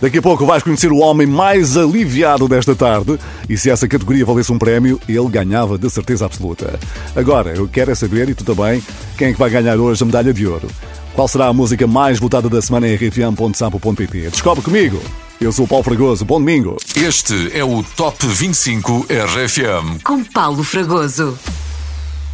Daqui 0.02 0.18
a 0.18 0.22
pouco 0.22 0.44
vais 0.44 0.62
conhecer 0.62 0.92
o 0.92 0.98
homem 0.98 1.26
mais 1.26 1.78
aliviado 1.78 2.46
desta 2.46 2.74
tarde 2.74 3.18
e 3.48 3.56
se 3.56 3.70
essa 3.70 3.88
categoria 3.88 4.26
valesse 4.26 4.52
um 4.52 4.58
prémio, 4.58 5.00
ele 5.08 5.28
ganhava 5.28 5.78
de 5.78 5.88
certeza 5.88 6.26
absoluta. 6.26 6.78
Agora, 7.16 7.54
eu 7.56 7.66
quero 7.66 7.90
é 7.90 7.94
saber, 7.94 8.28
e 8.28 8.34
tu 8.34 8.44
também, 8.44 8.82
quem 9.16 9.28
é 9.28 9.32
que 9.32 9.38
vai 9.38 9.48
ganhar 9.48 9.78
hoje 9.78 10.02
a 10.02 10.06
medalha 10.06 10.34
de 10.34 10.46
ouro. 10.46 10.68
Qual 11.14 11.26
será 11.26 11.46
a 11.46 11.54
música 11.54 11.86
mais 11.86 12.18
votada 12.18 12.50
da 12.50 12.60
semana 12.60 12.86
em 12.86 12.96
rfm.sapo.pt? 12.96 14.28
Descobre 14.28 14.62
comigo! 14.62 15.00
Eu 15.40 15.52
sou 15.52 15.66
o 15.66 15.68
Paulo 15.68 15.84
Fragoso. 15.84 16.24
Bom 16.24 16.40
domingo. 16.40 16.76
Este 16.96 17.56
é 17.56 17.62
o 17.62 17.80
Top 17.96 18.26
25 18.26 19.06
RFM. 19.08 20.02
Com 20.02 20.24
Paulo 20.24 20.64
Fragoso. 20.64 21.38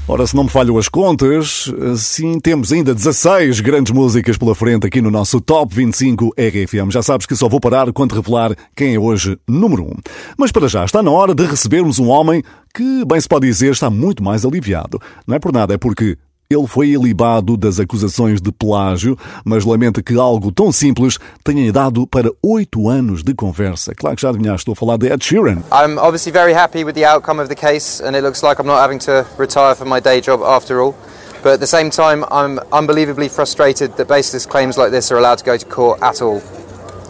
Ora, 0.08 0.26
se 0.26 0.34
não 0.34 0.44
me 0.44 0.50
falham 0.50 0.78
as 0.78 0.88
contas, 0.88 1.70
sim, 1.98 2.40
temos 2.40 2.72
ainda 2.72 2.94
16 2.94 3.60
grandes 3.60 3.92
músicas 3.92 4.38
pela 4.38 4.54
frente 4.54 4.86
aqui 4.86 5.02
no 5.02 5.10
nosso 5.10 5.38
Top 5.38 5.74
25 5.74 6.34
RFM. 6.38 6.90
Já 6.90 7.02
sabes 7.02 7.26
que 7.26 7.36
só 7.36 7.46
vou 7.46 7.60
parar 7.60 7.92
quando 7.92 8.14
revelar 8.14 8.56
quem 8.74 8.94
é 8.94 8.98
hoje 8.98 9.38
número 9.46 9.84
1. 9.84 9.90
Mas 10.38 10.50
para 10.50 10.66
já, 10.66 10.82
está 10.82 11.02
na 11.02 11.10
hora 11.10 11.34
de 11.34 11.44
recebermos 11.44 11.98
um 11.98 12.08
homem 12.08 12.42
que, 12.74 13.04
bem 13.04 13.20
se 13.20 13.28
pode 13.28 13.46
dizer, 13.46 13.72
está 13.72 13.90
muito 13.90 14.24
mais 14.24 14.46
aliviado. 14.46 14.98
Não 15.26 15.36
é 15.36 15.38
por 15.38 15.52
nada, 15.52 15.74
é 15.74 15.78
porque 15.78 16.16
ele 16.50 16.66
foi 16.66 16.88
ilibado 16.88 17.56
das 17.56 17.80
acusações 17.80 18.40
de 18.40 18.52
plágio, 18.52 19.16
mas 19.44 19.64
lamenta 19.64 20.02
que 20.02 20.14
algo 20.16 20.52
tão 20.52 20.70
simples 20.70 21.18
tenha 21.42 21.72
dado 21.72 22.06
para 22.06 22.30
oito 22.42 22.88
anos 22.88 23.22
de 23.22 23.34
conversa. 23.34 23.94
Claro 23.94 24.16
que 24.16 24.22
já 24.22 24.28
adivinhaste, 24.28 24.60
estou 24.60 24.72
a 24.72 24.76
falar 24.76 24.96
de 24.98 25.12
Ed 25.12 25.24
Sheeran. 25.24 25.62
I'm 25.72 25.98
obviously 25.98 26.32
very 26.32 26.52
happy 26.52 26.84
with 26.84 26.94
the 26.94 27.04
outcome 27.04 27.40
of 27.40 27.48
the 27.48 27.54
case, 27.54 28.02
and 28.02 28.16
it 28.16 28.22
looks 28.22 28.42
like 28.42 28.60
I'm 28.60 28.66
not 28.66 28.80
having 28.80 28.98
to 29.00 29.26
retire 29.38 29.74
from 29.74 29.88
my 29.88 30.00
day 30.00 30.20
job 30.20 30.42
after 30.42 30.80
all. 30.80 30.94
But 31.42 31.54
at 31.54 31.60
the 31.60 31.66
same 31.66 31.90
time, 31.90 32.24
I'm 32.30 32.58
unbelievably 32.72 33.28
frustrated 33.28 33.96
that 33.98 34.08
baseless 34.08 34.46
claims 34.46 34.78
like 34.78 34.90
this 34.90 35.12
are 35.12 35.18
allowed 35.18 35.38
to 35.38 35.44
go 35.44 35.58
to 35.58 35.66
court 35.66 36.00
at 36.00 36.22
all. 36.22 36.42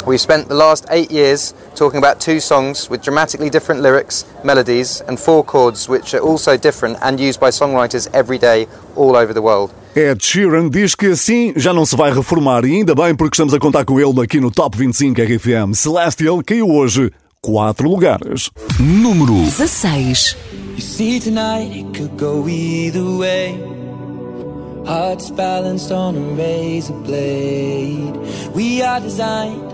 We've 0.06 0.20
spent 0.20 0.48
the 0.48 0.54
last 0.54 0.84
eight 0.90 1.10
years 1.10 1.54
talking 1.74 1.98
about 1.98 2.20
two 2.20 2.38
songs 2.38 2.90
with 2.90 3.02
dramatically 3.02 3.48
different 3.48 3.80
lyrics, 3.80 4.26
melodies, 4.44 5.00
and 5.08 5.18
four 5.18 5.42
chords, 5.42 5.88
which 5.88 6.12
are 6.12 6.20
also 6.20 6.58
different 6.58 6.98
and 7.00 7.18
used 7.18 7.40
by 7.40 7.48
songwriters 7.48 8.08
every 8.12 8.38
day 8.38 8.66
all 8.96 9.16
over 9.16 9.32
the 9.32 9.40
world. 9.40 9.72
Ed 9.96 10.22
Sheeran 10.22 10.68
diz 10.68 10.94
que 10.94 11.12
assim 11.12 11.54
já 11.56 11.72
não 11.72 11.86
se 11.86 11.96
vai 11.96 12.12
reformar 12.12 12.64
e 12.64 12.76
ainda 12.76 12.94
bem 12.94 13.14
porque 13.14 13.36
estamos 13.36 13.54
a 13.54 13.58
contar 13.58 13.84
com 13.84 13.98
ele 13.98 14.20
aqui 14.20 14.40
no 14.40 14.50
Top 14.50 14.76
25 14.76 15.20
RFM. 15.22 15.72
Celestial 15.72 16.42
caiu 16.44 16.68
hoje 16.68 17.10
quatro 17.40 17.88
lugares. 17.88 18.50
Número 18.78 19.32
16. 19.32 20.36
You 20.74 20.80
see 20.80 21.20
tonight 21.20 21.78
it 21.78 21.98
could 21.98 22.16
go 22.18 22.46
either 22.48 23.04
way. 23.04 23.58
Hearts 24.84 25.30
balanced 25.30 25.92
on 25.92 26.16
a 26.16 26.34
razor 26.34 26.92
blade. 27.04 28.18
We 28.54 28.82
are 28.82 29.00
designed 29.00 29.73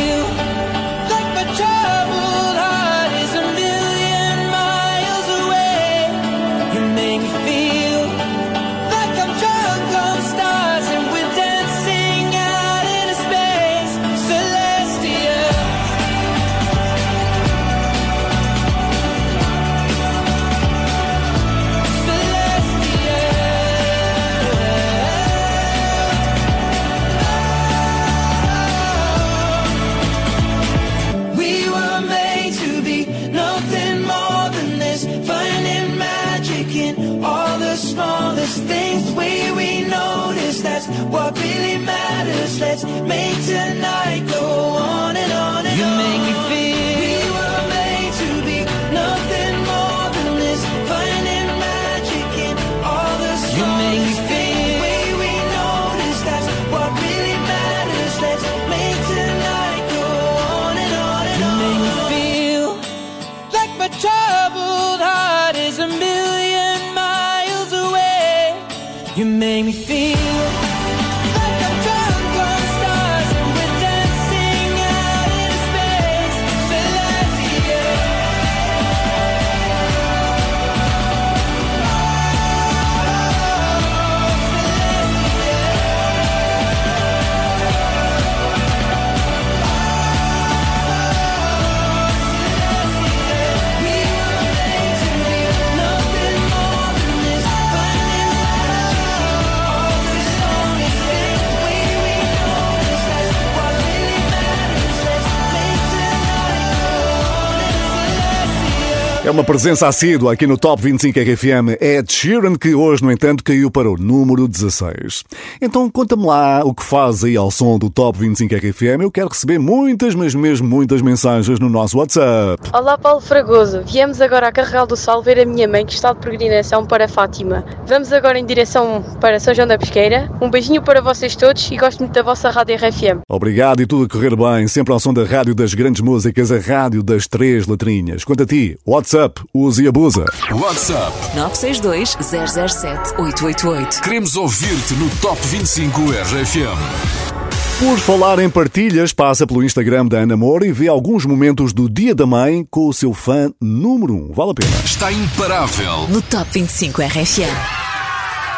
É 109.31 109.33
uma 109.33 109.45
presença 109.45 109.87
assídua 109.87 110.33
aqui 110.33 110.45
no 110.45 110.57
Top 110.57 110.81
25 110.81 111.17
RFM. 111.17 111.77
É 111.79 111.99
Ed 111.99 112.11
Sheeran 112.11 112.57
que 112.57 112.75
hoje, 112.75 113.01
no 113.01 113.09
entanto, 113.09 113.45
caiu 113.45 113.71
para 113.71 113.89
o 113.89 113.95
número 113.95 114.45
16. 114.45 115.23
Então 115.61 115.89
conta-me 115.89 116.25
lá 116.25 116.65
o 116.65 116.73
que 116.73 116.83
faz 116.83 117.23
aí 117.23 117.37
ao 117.37 117.49
som 117.49 117.79
do 117.79 117.89
Top 117.89 118.19
25 118.19 118.53
RFM. 118.53 119.03
Eu 119.03 119.09
quero 119.09 119.29
receber 119.29 119.57
muitas, 119.57 120.15
mas 120.15 120.35
mesmo 120.35 120.67
muitas 120.67 121.01
mensagens 121.01 121.61
no 121.61 121.69
nosso 121.69 121.97
WhatsApp. 121.97 122.61
Olá 122.73 122.97
Paulo 122.97 123.21
Fragoso, 123.21 123.81
viemos 123.87 124.19
agora 124.19 124.49
a 124.49 124.51
Carregal 124.51 124.85
do 124.85 124.97
Sol 124.97 125.23
ver 125.23 125.39
a 125.39 125.45
minha 125.45 125.65
mãe 125.65 125.85
que 125.85 125.93
está 125.93 126.11
de 126.11 126.19
peregrinação 126.19 126.85
para 126.85 127.07
Fátima. 127.07 127.63
Vamos 127.87 128.11
agora 128.11 128.37
em 128.37 128.45
direção 128.45 129.01
para 129.21 129.39
São 129.39 129.53
João 129.53 129.67
da 129.69 129.77
Pesqueira. 129.77 130.29
Um 130.41 130.49
beijinho 130.49 130.81
para 130.81 130.99
vocês 130.99 131.37
todos 131.37 131.71
e 131.71 131.77
gosto 131.77 131.99
muito 131.99 132.11
da 132.11 132.21
vossa 132.21 132.49
rádio 132.49 132.75
RFM. 132.75 133.21
Obrigado 133.29 133.81
e 133.81 133.87
tudo 133.87 134.03
a 134.03 134.09
correr 134.09 134.35
bem, 134.35 134.67
sempre 134.67 134.91
ao 134.91 134.99
som 134.99 135.13
da 135.13 135.23
Rádio 135.23 135.55
das 135.55 135.73
Grandes 135.73 136.01
Músicas, 136.01 136.51
a 136.51 136.59
Rádio 136.59 137.01
das 137.01 137.27
Três 137.27 137.65
Letrinhas. 137.65 138.25
Quanto 138.25 138.43
a 138.43 138.45
ti, 138.45 138.77
WhatsApp, 138.85 139.20
use 139.53 139.83
e 139.83 139.87
abusa. 139.87 140.25
WhatsApp 140.51 141.11
962 141.35 142.17
007 142.21 143.13
888. 143.19 144.01
Queremos 144.01 144.35
ouvir-te 144.35 144.93
no 144.93 145.09
Top 145.21 145.39
25 145.47 146.01
RFM. 146.11 147.41
Por 147.79 147.97
falar 147.97 148.37
em 148.37 148.49
partilhas, 148.49 149.11
passa 149.11 149.47
pelo 149.47 149.63
Instagram 149.63 150.05
da 150.05 150.19
Ana 150.19 150.37
Moura 150.37 150.67
e 150.67 150.71
vê 150.71 150.87
alguns 150.87 151.25
momentos 151.25 151.73
do 151.73 151.89
Dia 151.89 152.13
da 152.13 152.27
Mãe 152.27 152.65
com 152.69 152.87
o 152.87 152.93
seu 152.93 153.11
fã 153.11 153.51
número 153.59 154.13
1. 154.13 154.17
Um. 154.17 154.33
Vale 154.33 154.51
a 154.51 154.53
pena. 154.53 154.85
Está 154.85 155.11
imparável. 155.11 156.07
No 156.07 156.21
Top 156.21 156.47
25 156.53 157.01
RFM. 157.01 157.81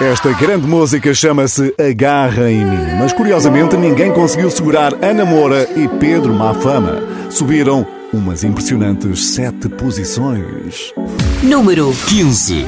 Esta 0.02 0.34
grande 0.34 0.68
música 0.68 1.14
chama-se 1.14 1.74
Agarra 1.80 2.52
em 2.52 2.66
mim, 2.66 2.96
mas 3.00 3.14
curiosamente 3.14 3.78
ninguém 3.78 4.12
conseguiu 4.12 4.52
segurar 4.52 4.94
Ana 5.02 5.24
Moura 5.24 5.70
e 5.78 5.88
Pedro 5.88 6.34
Mafama. 6.34 7.00
Subiram 7.30 7.88
umas 8.14 8.44
impressionantes 8.44 9.34
sete 9.34 9.68
posições. 9.68 10.94
Número 11.42 11.92
15. 12.08 12.66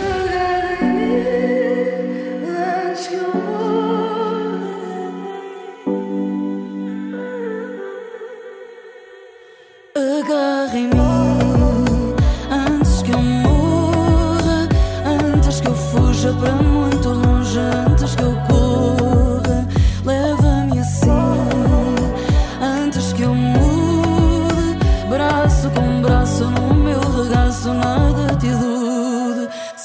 Agarra 9.95 10.54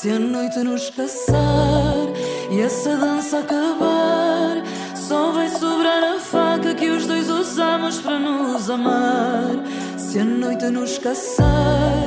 Se 0.01 0.09
a 0.09 0.18
noite 0.18 0.59
nos 0.61 0.88
caçar 0.88 2.09
e 2.51 2.62
essa 2.62 2.96
dança 2.96 3.40
acabar, 3.40 4.64
só 4.96 5.30
vai 5.32 5.51
sobrar 5.51 6.03
a 6.03 6.18
faca 6.18 6.74
que 6.74 6.88
os 6.88 7.05
dois 7.05 7.28
usamos 7.28 8.01
para 8.01 8.18
nos 8.18 8.70
amar. 8.70 9.62
Se 9.98 10.20
a 10.20 10.24
noite 10.24 10.64
nos 10.70 10.96
caçar 10.96 12.07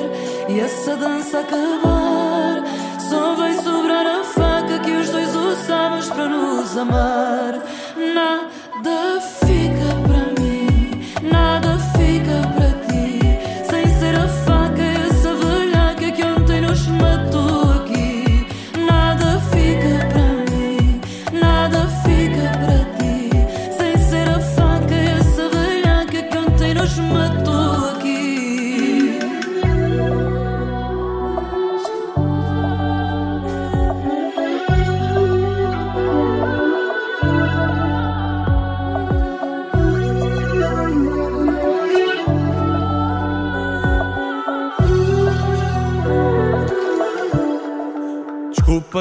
e 0.49 0.59
essa 0.59 0.95
dança 0.95 1.41
acabar, 1.41 2.63
só 2.97 3.35
vai 3.35 3.53
sobrar 3.61 4.07
a 4.07 4.23
faca 4.23 4.79
que 4.79 4.89
os 4.89 5.11
dois 5.11 5.29
usamos 5.35 6.09
para 6.09 6.27
nos 6.27 6.75
amar. 6.75 7.61
Nada 7.95 9.21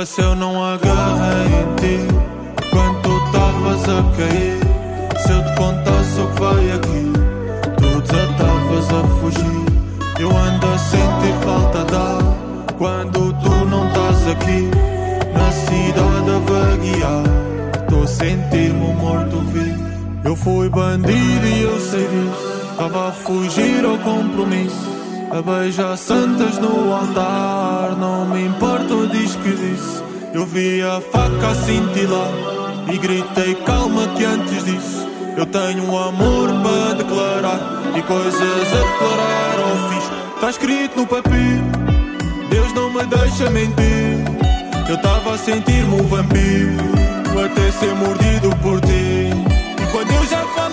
Se 0.05 0.21
eu 0.21 0.35
não 0.35 0.65
agarrei 0.65 1.47
em 1.47 1.77
ti 1.77 2.15
Quando 2.71 3.03
tu 3.03 3.25
estavas 3.25 3.83
a 3.85 4.03
cair 4.17 4.59
Se 5.17 5.31
eu 5.31 5.45
te 5.45 5.55
contasse 5.55 6.21
o 6.21 6.27
que 6.27 6.41
vai 6.41 6.73
aqui 6.73 7.13
Tu 7.77 8.01
desatavas 8.03 8.89
a 8.91 9.07
fugir. 9.21 10.19
Eu 10.19 10.37
ando 10.37 10.67
a 10.67 10.79
sentir 10.79 11.35
falta 11.45 11.85
d'ar 11.85 12.19
Quando 12.77 13.33
tu 13.43 13.51
não 13.67 13.87
estás 13.87 14.27
aqui 14.27 14.71
Na 15.33 15.53
cidade 15.53 16.31
a 16.31 16.39
vaguear. 16.51 17.83
Estou 17.83 18.03
a 18.03 18.07
sentir-me 18.09 18.85
um 18.85 18.95
morto-vivo 18.95 19.85
Eu 20.25 20.35
fui 20.35 20.69
bandido 20.69 21.47
e 21.47 21.63
eu 21.63 21.79
sei 21.79 22.09
disso. 22.09 22.73
Estava 22.73 23.09
a 23.09 23.13
fugir 23.13 23.85
ao 23.85 23.97
compromisso 23.99 24.92
a 25.33 25.41
beijar 25.41 25.97
santas 25.97 26.59
no 26.59 26.93
altar 26.93 27.97
Não 27.99 28.27
me 28.27 28.47
importa 28.47 28.95
o 28.95 29.07
diz 29.07 29.35
que 29.37 29.51
disse. 29.51 30.03
Eu 30.35 30.45
vi 30.47 30.83
a 30.83 31.01
faca 31.01 31.49
a 31.49 31.55
cintilar 31.55 32.31
E 32.93 32.99
gritei 32.99 33.55
calma 33.67 34.07
que 34.09 34.25
antes 34.25 34.65
disso 34.65 35.09
Eu 35.37 35.47
tenho 35.47 35.97
amor 35.97 36.49
para 36.63 36.95
declarar 36.95 37.83
E 37.97 38.03
coisas 38.03 38.41
a 38.41 38.93
declarar 38.93 39.59
ao 39.61 39.91
fisco. 39.91 40.15
Está 40.35 40.51
escrito 40.51 41.01
no 41.01 41.07
papel 41.07 41.33
Deus 42.51 42.73
não 42.75 42.91
me 42.93 43.03
deixa 43.07 43.49
mentir. 43.49 44.19
Eu 44.87 44.97
estava 44.97 45.35
a 45.35 45.39
sentir-me 45.39 45.95
um 45.95 46.07
vampiro 46.07 46.77
Até 47.43 47.71
ser 47.73 47.95
mordido 47.95 48.55
por 48.57 48.79
ti. 48.83 49.31
E 49.81 49.93
quando 49.93 50.11
eu 50.11 50.27
já 50.27 50.45
falar 50.55 50.72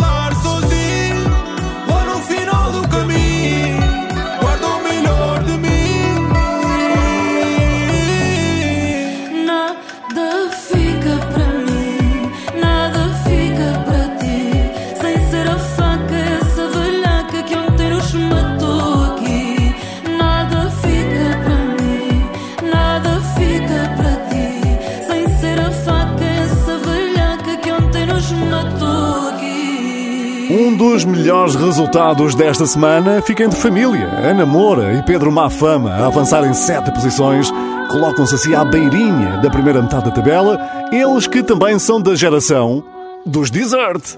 Dos 30.99 31.05
melhores 31.05 31.55
resultados 31.55 32.35
desta 32.35 32.65
semana 32.65 33.21
fica 33.21 33.41
entre 33.41 33.57
família. 33.57 34.05
Ana 34.21 34.45
Moura 34.45 34.95
e 34.95 35.01
Pedro 35.03 35.31
Mafama 35.31 35.91
a 35.91 36.07
avançarem 36.07 36.53
sete 36.53 36.91
posições, 36.91 37.49
colocam-se 37.89 38.35
assim 38.35 38.53
à 38.53 38.65
beirinha 38.65 39.37
da 39.41 39.49
primeira 39.49 39.81
metade 39.81 40.03
da 40.03 40.11
tabela, 40.11 40.59
eles 40.91 41.25
que 41.25 41.41
também 41.41 41.79
são 41.79 42.01
da 42.01 42.15
geração 42.15 42.83
dos 43.25 43.49
Desert. 43.49 44.17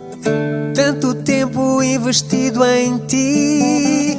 Tanto 0.73 1.13
tempo 1.13 1.83
investido 1.83 2.65
em 2.65 2.97
ti 3.05 4.17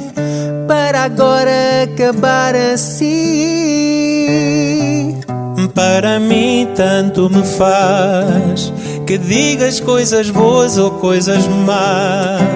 para 0.65 1.03
agora 1.03 1.83
acabar 1.83 2.55
assim. 2.55 3.03
Para 5.75 6.17
mim 6.17 6.69
tanto 6.77 7.29
me 7.29 7.43
faz 7.43 8.71
que 9.05 9.17
digas 9.17 9.79
coisas 9.79 10.29
boas 10.29 10.77
ou 10.77 10.91
coisas 10.91 11.45
más. 11.47 12.52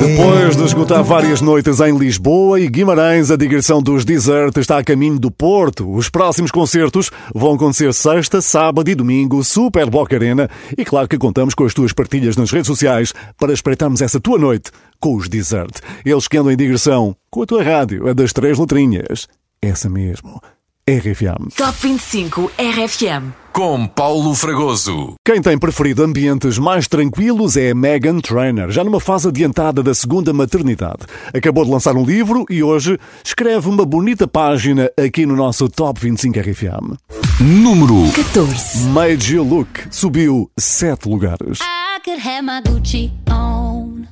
Depois 0.00 0.56
de 0.56 0.64
esgotar 0.64 1.02
várias 1.02 1.40
noites 1.40 1.80
em 1.80 1.96
Lisboa 1.96 2.60
e 2.60 2.68
Guimarães, 2.68 3.30
a 3.30 3.36
digressão 3.36 3.82
dos 3.82 4.04
Desert 4.04 4.56
está 4.56 4.78
a 4.78 4.84
caminho 4.84 5.18
do 5.18 5.30
Porto. 5.30 5.90
Os 5.90 6.08
próximos 6.08 6.50
concertos 6.50 7.10
vão 7.34 7.54
acontecer 7.54 7.92
sexta, 7.92 8.40
sábado 8.40 8.88
e 8.88 8.94
domingo, 8.94 9.42
Super 9.42 9.90
Boca 9.90 10.16
Arena. 10.16 10.48
E 10.76 10.84
claro 10.84 11.08
que 11.08 11.18
contamos 11.18 11.54
com 11.54 11.64
as 11.64 11.74
tuas 11.74 11.92
partilhas 11.92 12.36
nas 12.36 12.50
redes 12.50 12.66
sociais 12.66 13.12
para 13.38 13.52
espreitarmos 13.52 14.00
essa 14.00 14.20
tua 14.20 14.38
noite 14.38 14.70
com 15.00 15.16
os 15.16 15.28
Desert. 15.28 15.80
Eles 16.04 16.28
que 16.28 16.36
andam 16.36 16.52
em 16.52 16.56
digressão 16.56 17.16
com 17.30 17.42
a 17.42 17.46
tua 17.46 17.62
rádio, 17.62 18.08
a 18.08 18.12
das 18.12 18.32
três 18.32 18.58
letrinhas. 18.58 19.26
Essa 19.60 19.88
mesmo. 19.88 20.40
RFM. 20.88 21.48
Top 21.56 21.72
25 21.80 22.50
RFM. 22.58 23.32
Com 23.52 23.86
Paulo 23.86 24.34
Fragoso. 24.34 25.14
Quem 25.24 25.40
tem 25.40 25.58
preferido 25.58 26.02
ambientes 26.02 26.58
mais 26.58 26.88
tranquilos 26.88 27.56
é 27.56 27.70
a 27.70 27.74
Megan 27.74 28.18
Trainor, 28.20 28.70
já 28.70 28.82
numa 28.82 29.00
fase 29.00 29.28
adiantada 29.28 29.82
da 29.82 29.94
segunda 29.94 30.32
maternidade. 30.32 31.00
Acabou 31.34 31.64
de 31.64 31.70
lançar 31.70 31.94
um 31.96 32.04
livro 32.04 32.44
e 32.50 32.62
hoje 32.62 32.98
escreve 33.24 33.68
uma 33.68 33.84
bonita 33.84 34.26
página 34.26 34.90
aqui 34.96 35.26
no 35.26 35.36
nosso 35.36 35.68
Top 35.68 36.00
25 36.00 36.38
RFM. 36.40 36.96
Número 37.40 38.10
14. 38.12 38.88
Made 38.88 39.34
You 39.34 39.44
Look 39.44 39.68
subiu 39.90 40.50
7 40.58 41.08
lugares. 41.08 41.58
I 41.60 42.00
could 42.04 42.20
have 42.20 42.42
my 42.42 42.62
Gucci 42.62 43.12
on. 43.30 44.08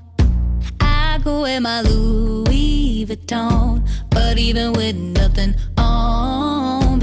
I 0.80 1.18
go 1.24 1.42
wear 1.42 1.60
my 1.60 1.80
Louis 1.82 3.04
Vuitton. 3.06 3.82
But 4.10 4.38
even 4.38 4.72
with 4.72 4.94
nothing 4.96 5.54
on, 5.76 6.47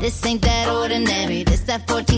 This 0.00 0.26
ain't 0.26 0.42
that 0.42 0.68
ordinary. 0.68 1.44
This 1.44 1.60
that 1.60 1.86
14 1.86 2.09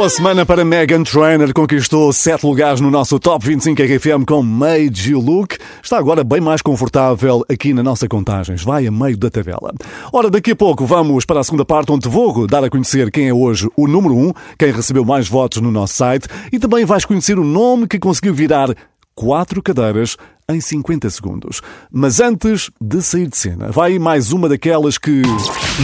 boa 0.00 0.08
semana 0.08 0.46
para 0.46 0.64
Megan 0.64 1.02
Trainor, 1.02 1.52
conquistou 1.52 2.10
7 2.10 2.46
lugares 2.46 2.80
no 2.80 2.90
nosso 2.90 3.20
Top 3.20 3.46
25 3.46 3.82
RFM 3.82 4.24
com 4.26 4.42
Made 4.42 5.10
You 5.10 5.20
Look. 5.20 5.58
Está 5.82 5.98
agora 5.98 6.24
bem 6.24 6.40
mais 6.40 6.62
confortável 6.62 7.44
aqui 7.50 7.74
na 7.74 7.82
nossa 7.82 8.08
contagens, 8.08 8.64
vai 8.64 8.86
a 8.86 8.90
meio 8.90 9.18
da 9.18 9.28
tabela. 9.28 9.74
Ora, 10.10 10.30
daqui 10.30 10.52
a 10.52 10.56
pouco 10.56 10.86
vamos 10.86 11.26
para 11.26 11.40
a 11.40 11.44
segunda 11.44 11.66
parte, 11.66 11.92
onde 11.92 12.08
vou 12.08 12.46
dar 12.46 12.64
a 12.64 12.70
conhecer 12.70 13.10
quem 13.10 13.28
é 13.28 13.34
hoje 13.34 13.68
o 13.76 13.86
número 13.86 14.16
1, 14.16 14.32
quem 14.58 14.72
recebeu 14.72 15.04
mais 15.04 15.28
votos 15.28 15.60
no 15.60 15.70
nosso 15.70 15.92
site, 15.92 16.26
e 16.50 16.58
também 16.58 16.86
vais 16.86 17.04
conhecer 17.04 17.38
o 17.38 17.44
nome 17.44 17.86
que 17.86 17.98
conseguiu 17.98 18.32
virar 18.32 18.74
quatro 19.14 19.62
cadeiras 19.62 20.16
em 20.54 20.60
50 20.60 21.08
segundos. 21.10 21.62
Mas 21.90 22.20
antes 22.20 22.70
de 22.80 23.00
sair 23.02 23.28
de 23.28 23.36
cena, 23.36 23.70
vai 23.70 23.98
mais 23.98 24.32
uma 24.32 24.48
daquelas 24.48 24.98
que. 24.98 25.22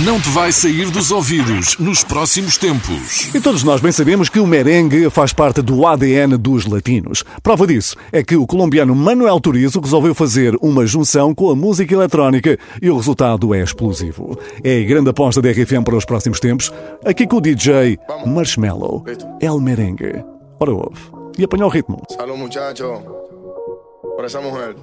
Não 0.05 0.21
te 0.21 0.29
vai 0.31 0.53
sair 0.53 0.91
dos 0.91 1.11
ouvidos 1.11 1.79
nos 1.79 2.03
próximos 2.03 2.57
tempos. 2.57 3.35
E 3.35 3.41
todos 3.41 3.63
nós 3.63 3.81
bem 3.81 3.93
sabemos 3.93 4.29
que 4.29 4.41
o 4.41 4.47
merengue 4.47 5.09
faz 5.11 5.33
parte 5.33 5.63
do 5.63 5.87
ADN 5.87 6.37
dos 6.37 6.67
latinos. 6.67 7.25
Prova 7.43 7.67
disso 7.67 7.97
é 8.13 8.23
que 8.23 8.37
o 8.37 8.47
colombiano 8.47 8.95
Manuel 8.95 9.41
Turizo 9.41 9.81
resolveu 9.81 10.15
fazer 10.15 10.57
uma 10.61 10.87
junção 10.87 11.35
com 11.35 11.51
a 11.51 11.57
música 11.57 11.95
eletrónica 11.95 12.59
e 12.83 12.91
o 12.91 12.97
resultado 12.97 13.55
é 13.55 13.63
explosivo. 13.63 14.39
É 14.63 14.81
a 14.81 14.85
grande 14.85 15.11
aposta 15.11 15.41
da 15.41 15.51
RFM 15.51 15.85
para 15.85 15.97
os 15.97 16.05
próximos 16.05 16.41
tempos, 16.41 16.73
aqui 17.05 17.27
com 17.27 17.37
o 17.37 17.41
DJ 17.41 17.99
Marshmello, 18.27 19.05
El 19.41 19.61
Merengue. 19.61 20.25
Ora 20.59 20.73
ouve, 20.73 21.16
e 21.39 21.45
apanha 21.45 21.67
o 21.67 21.69
ritmo. 21.69 22.03
Salud, 22.09 22.37
muchacho. 22.37 23.03
Por 24.17 24.25
esa 24.25 24.41
mujer. 24.41 24.77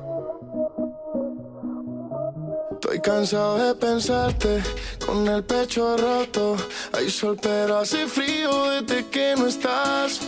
Estoy 2.74 3.00
cansado 3.00 3.58
de 3.58 3.76
pensarte 3.76 4.62
con 5.06 5.28
el 5.28 5.44
pecho 5.44 5.98
roto. 5.98 6.56
Hay 6.92 7.10
sol, 7.10 7.38
pero 7.42 7.78
hace 7.78 8.08
frío 8.08 8.70
desde 8.70 9.08
que 9.08 9.36
no 9.38 9.48
estás. 9.48 10.20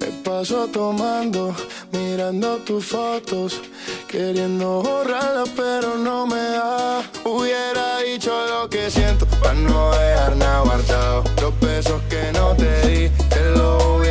Me 0.00 0.08
paso 0.24 0.66
tomando, 0.66 1.54
mirando 1.92 2.56
tus 2.58 2.86
fotos, 2.86 3.60
queriendo 4.08 4.82
borrarlas, 4.82 5.48
pero 5.56 5.96
no 5.96 6.26
me 6.26 6.40
da. 6.40 7.02
Hubiera 7.24 7.98
dicho 7.98 8.32
lo 8.48 8.68
que 8.68 8.90
siento, 8.90 9.24
para 9.40 9.54
no 9.54 9.92
dejar 9.92 10.36
nada 10.36 10.60
guardado. 10.62 11.24
Los 11.40 11.60
besos 11.60 12.02
que 12.10 12.32
no 12.32 12.56
te 12.56 12.88
di, 12.88 13.08
te 13.28 13.50
los 13.50 14.01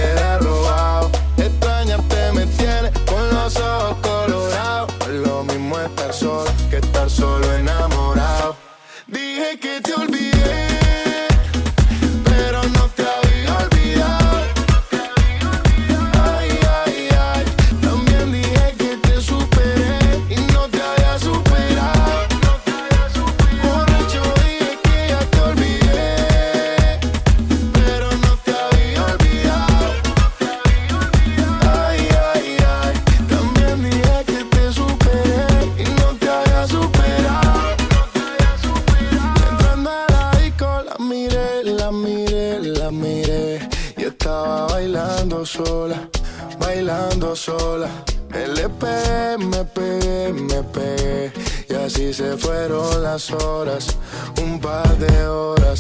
bailando 47.31 47.35
sola. 47.35 47.89
Le 48.31 48.69
pegué, 48.69 49.37
me 49.37 49.65
pegué, 49.65 50.33
me 50.33 50.63
pegué 50.63 51.31
y 51.69 51.73
así 51.73 52.13
se 52.13 52.37
fueron 52.37 53.03
las 53.03 53.31
horas, 53.31 53.97
un 54.41 54.59
par 54.59 54.97
de 54.97 55.27
horas. 55.27 55.79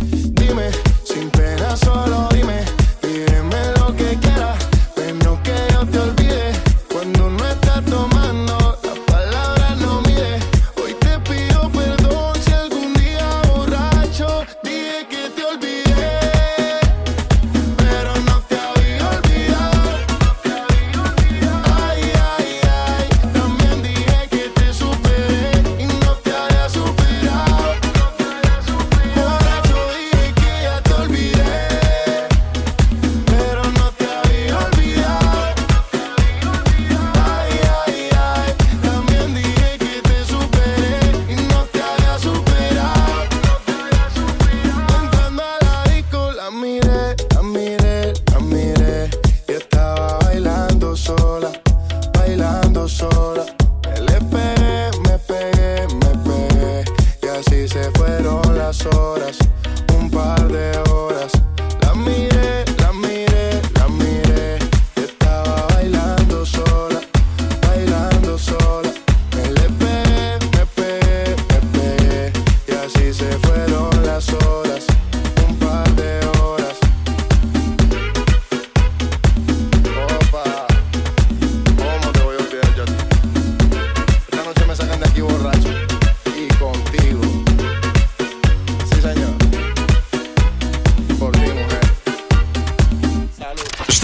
Dime, 0.00 0.70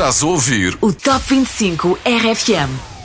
Estás 0.07 0.23
a 0.23 0.27
ouvir 0.27 0.79
O 0.81 0.93
Top 0.93 1.21
25 1.29 1.99
RFM. 2.05 2.96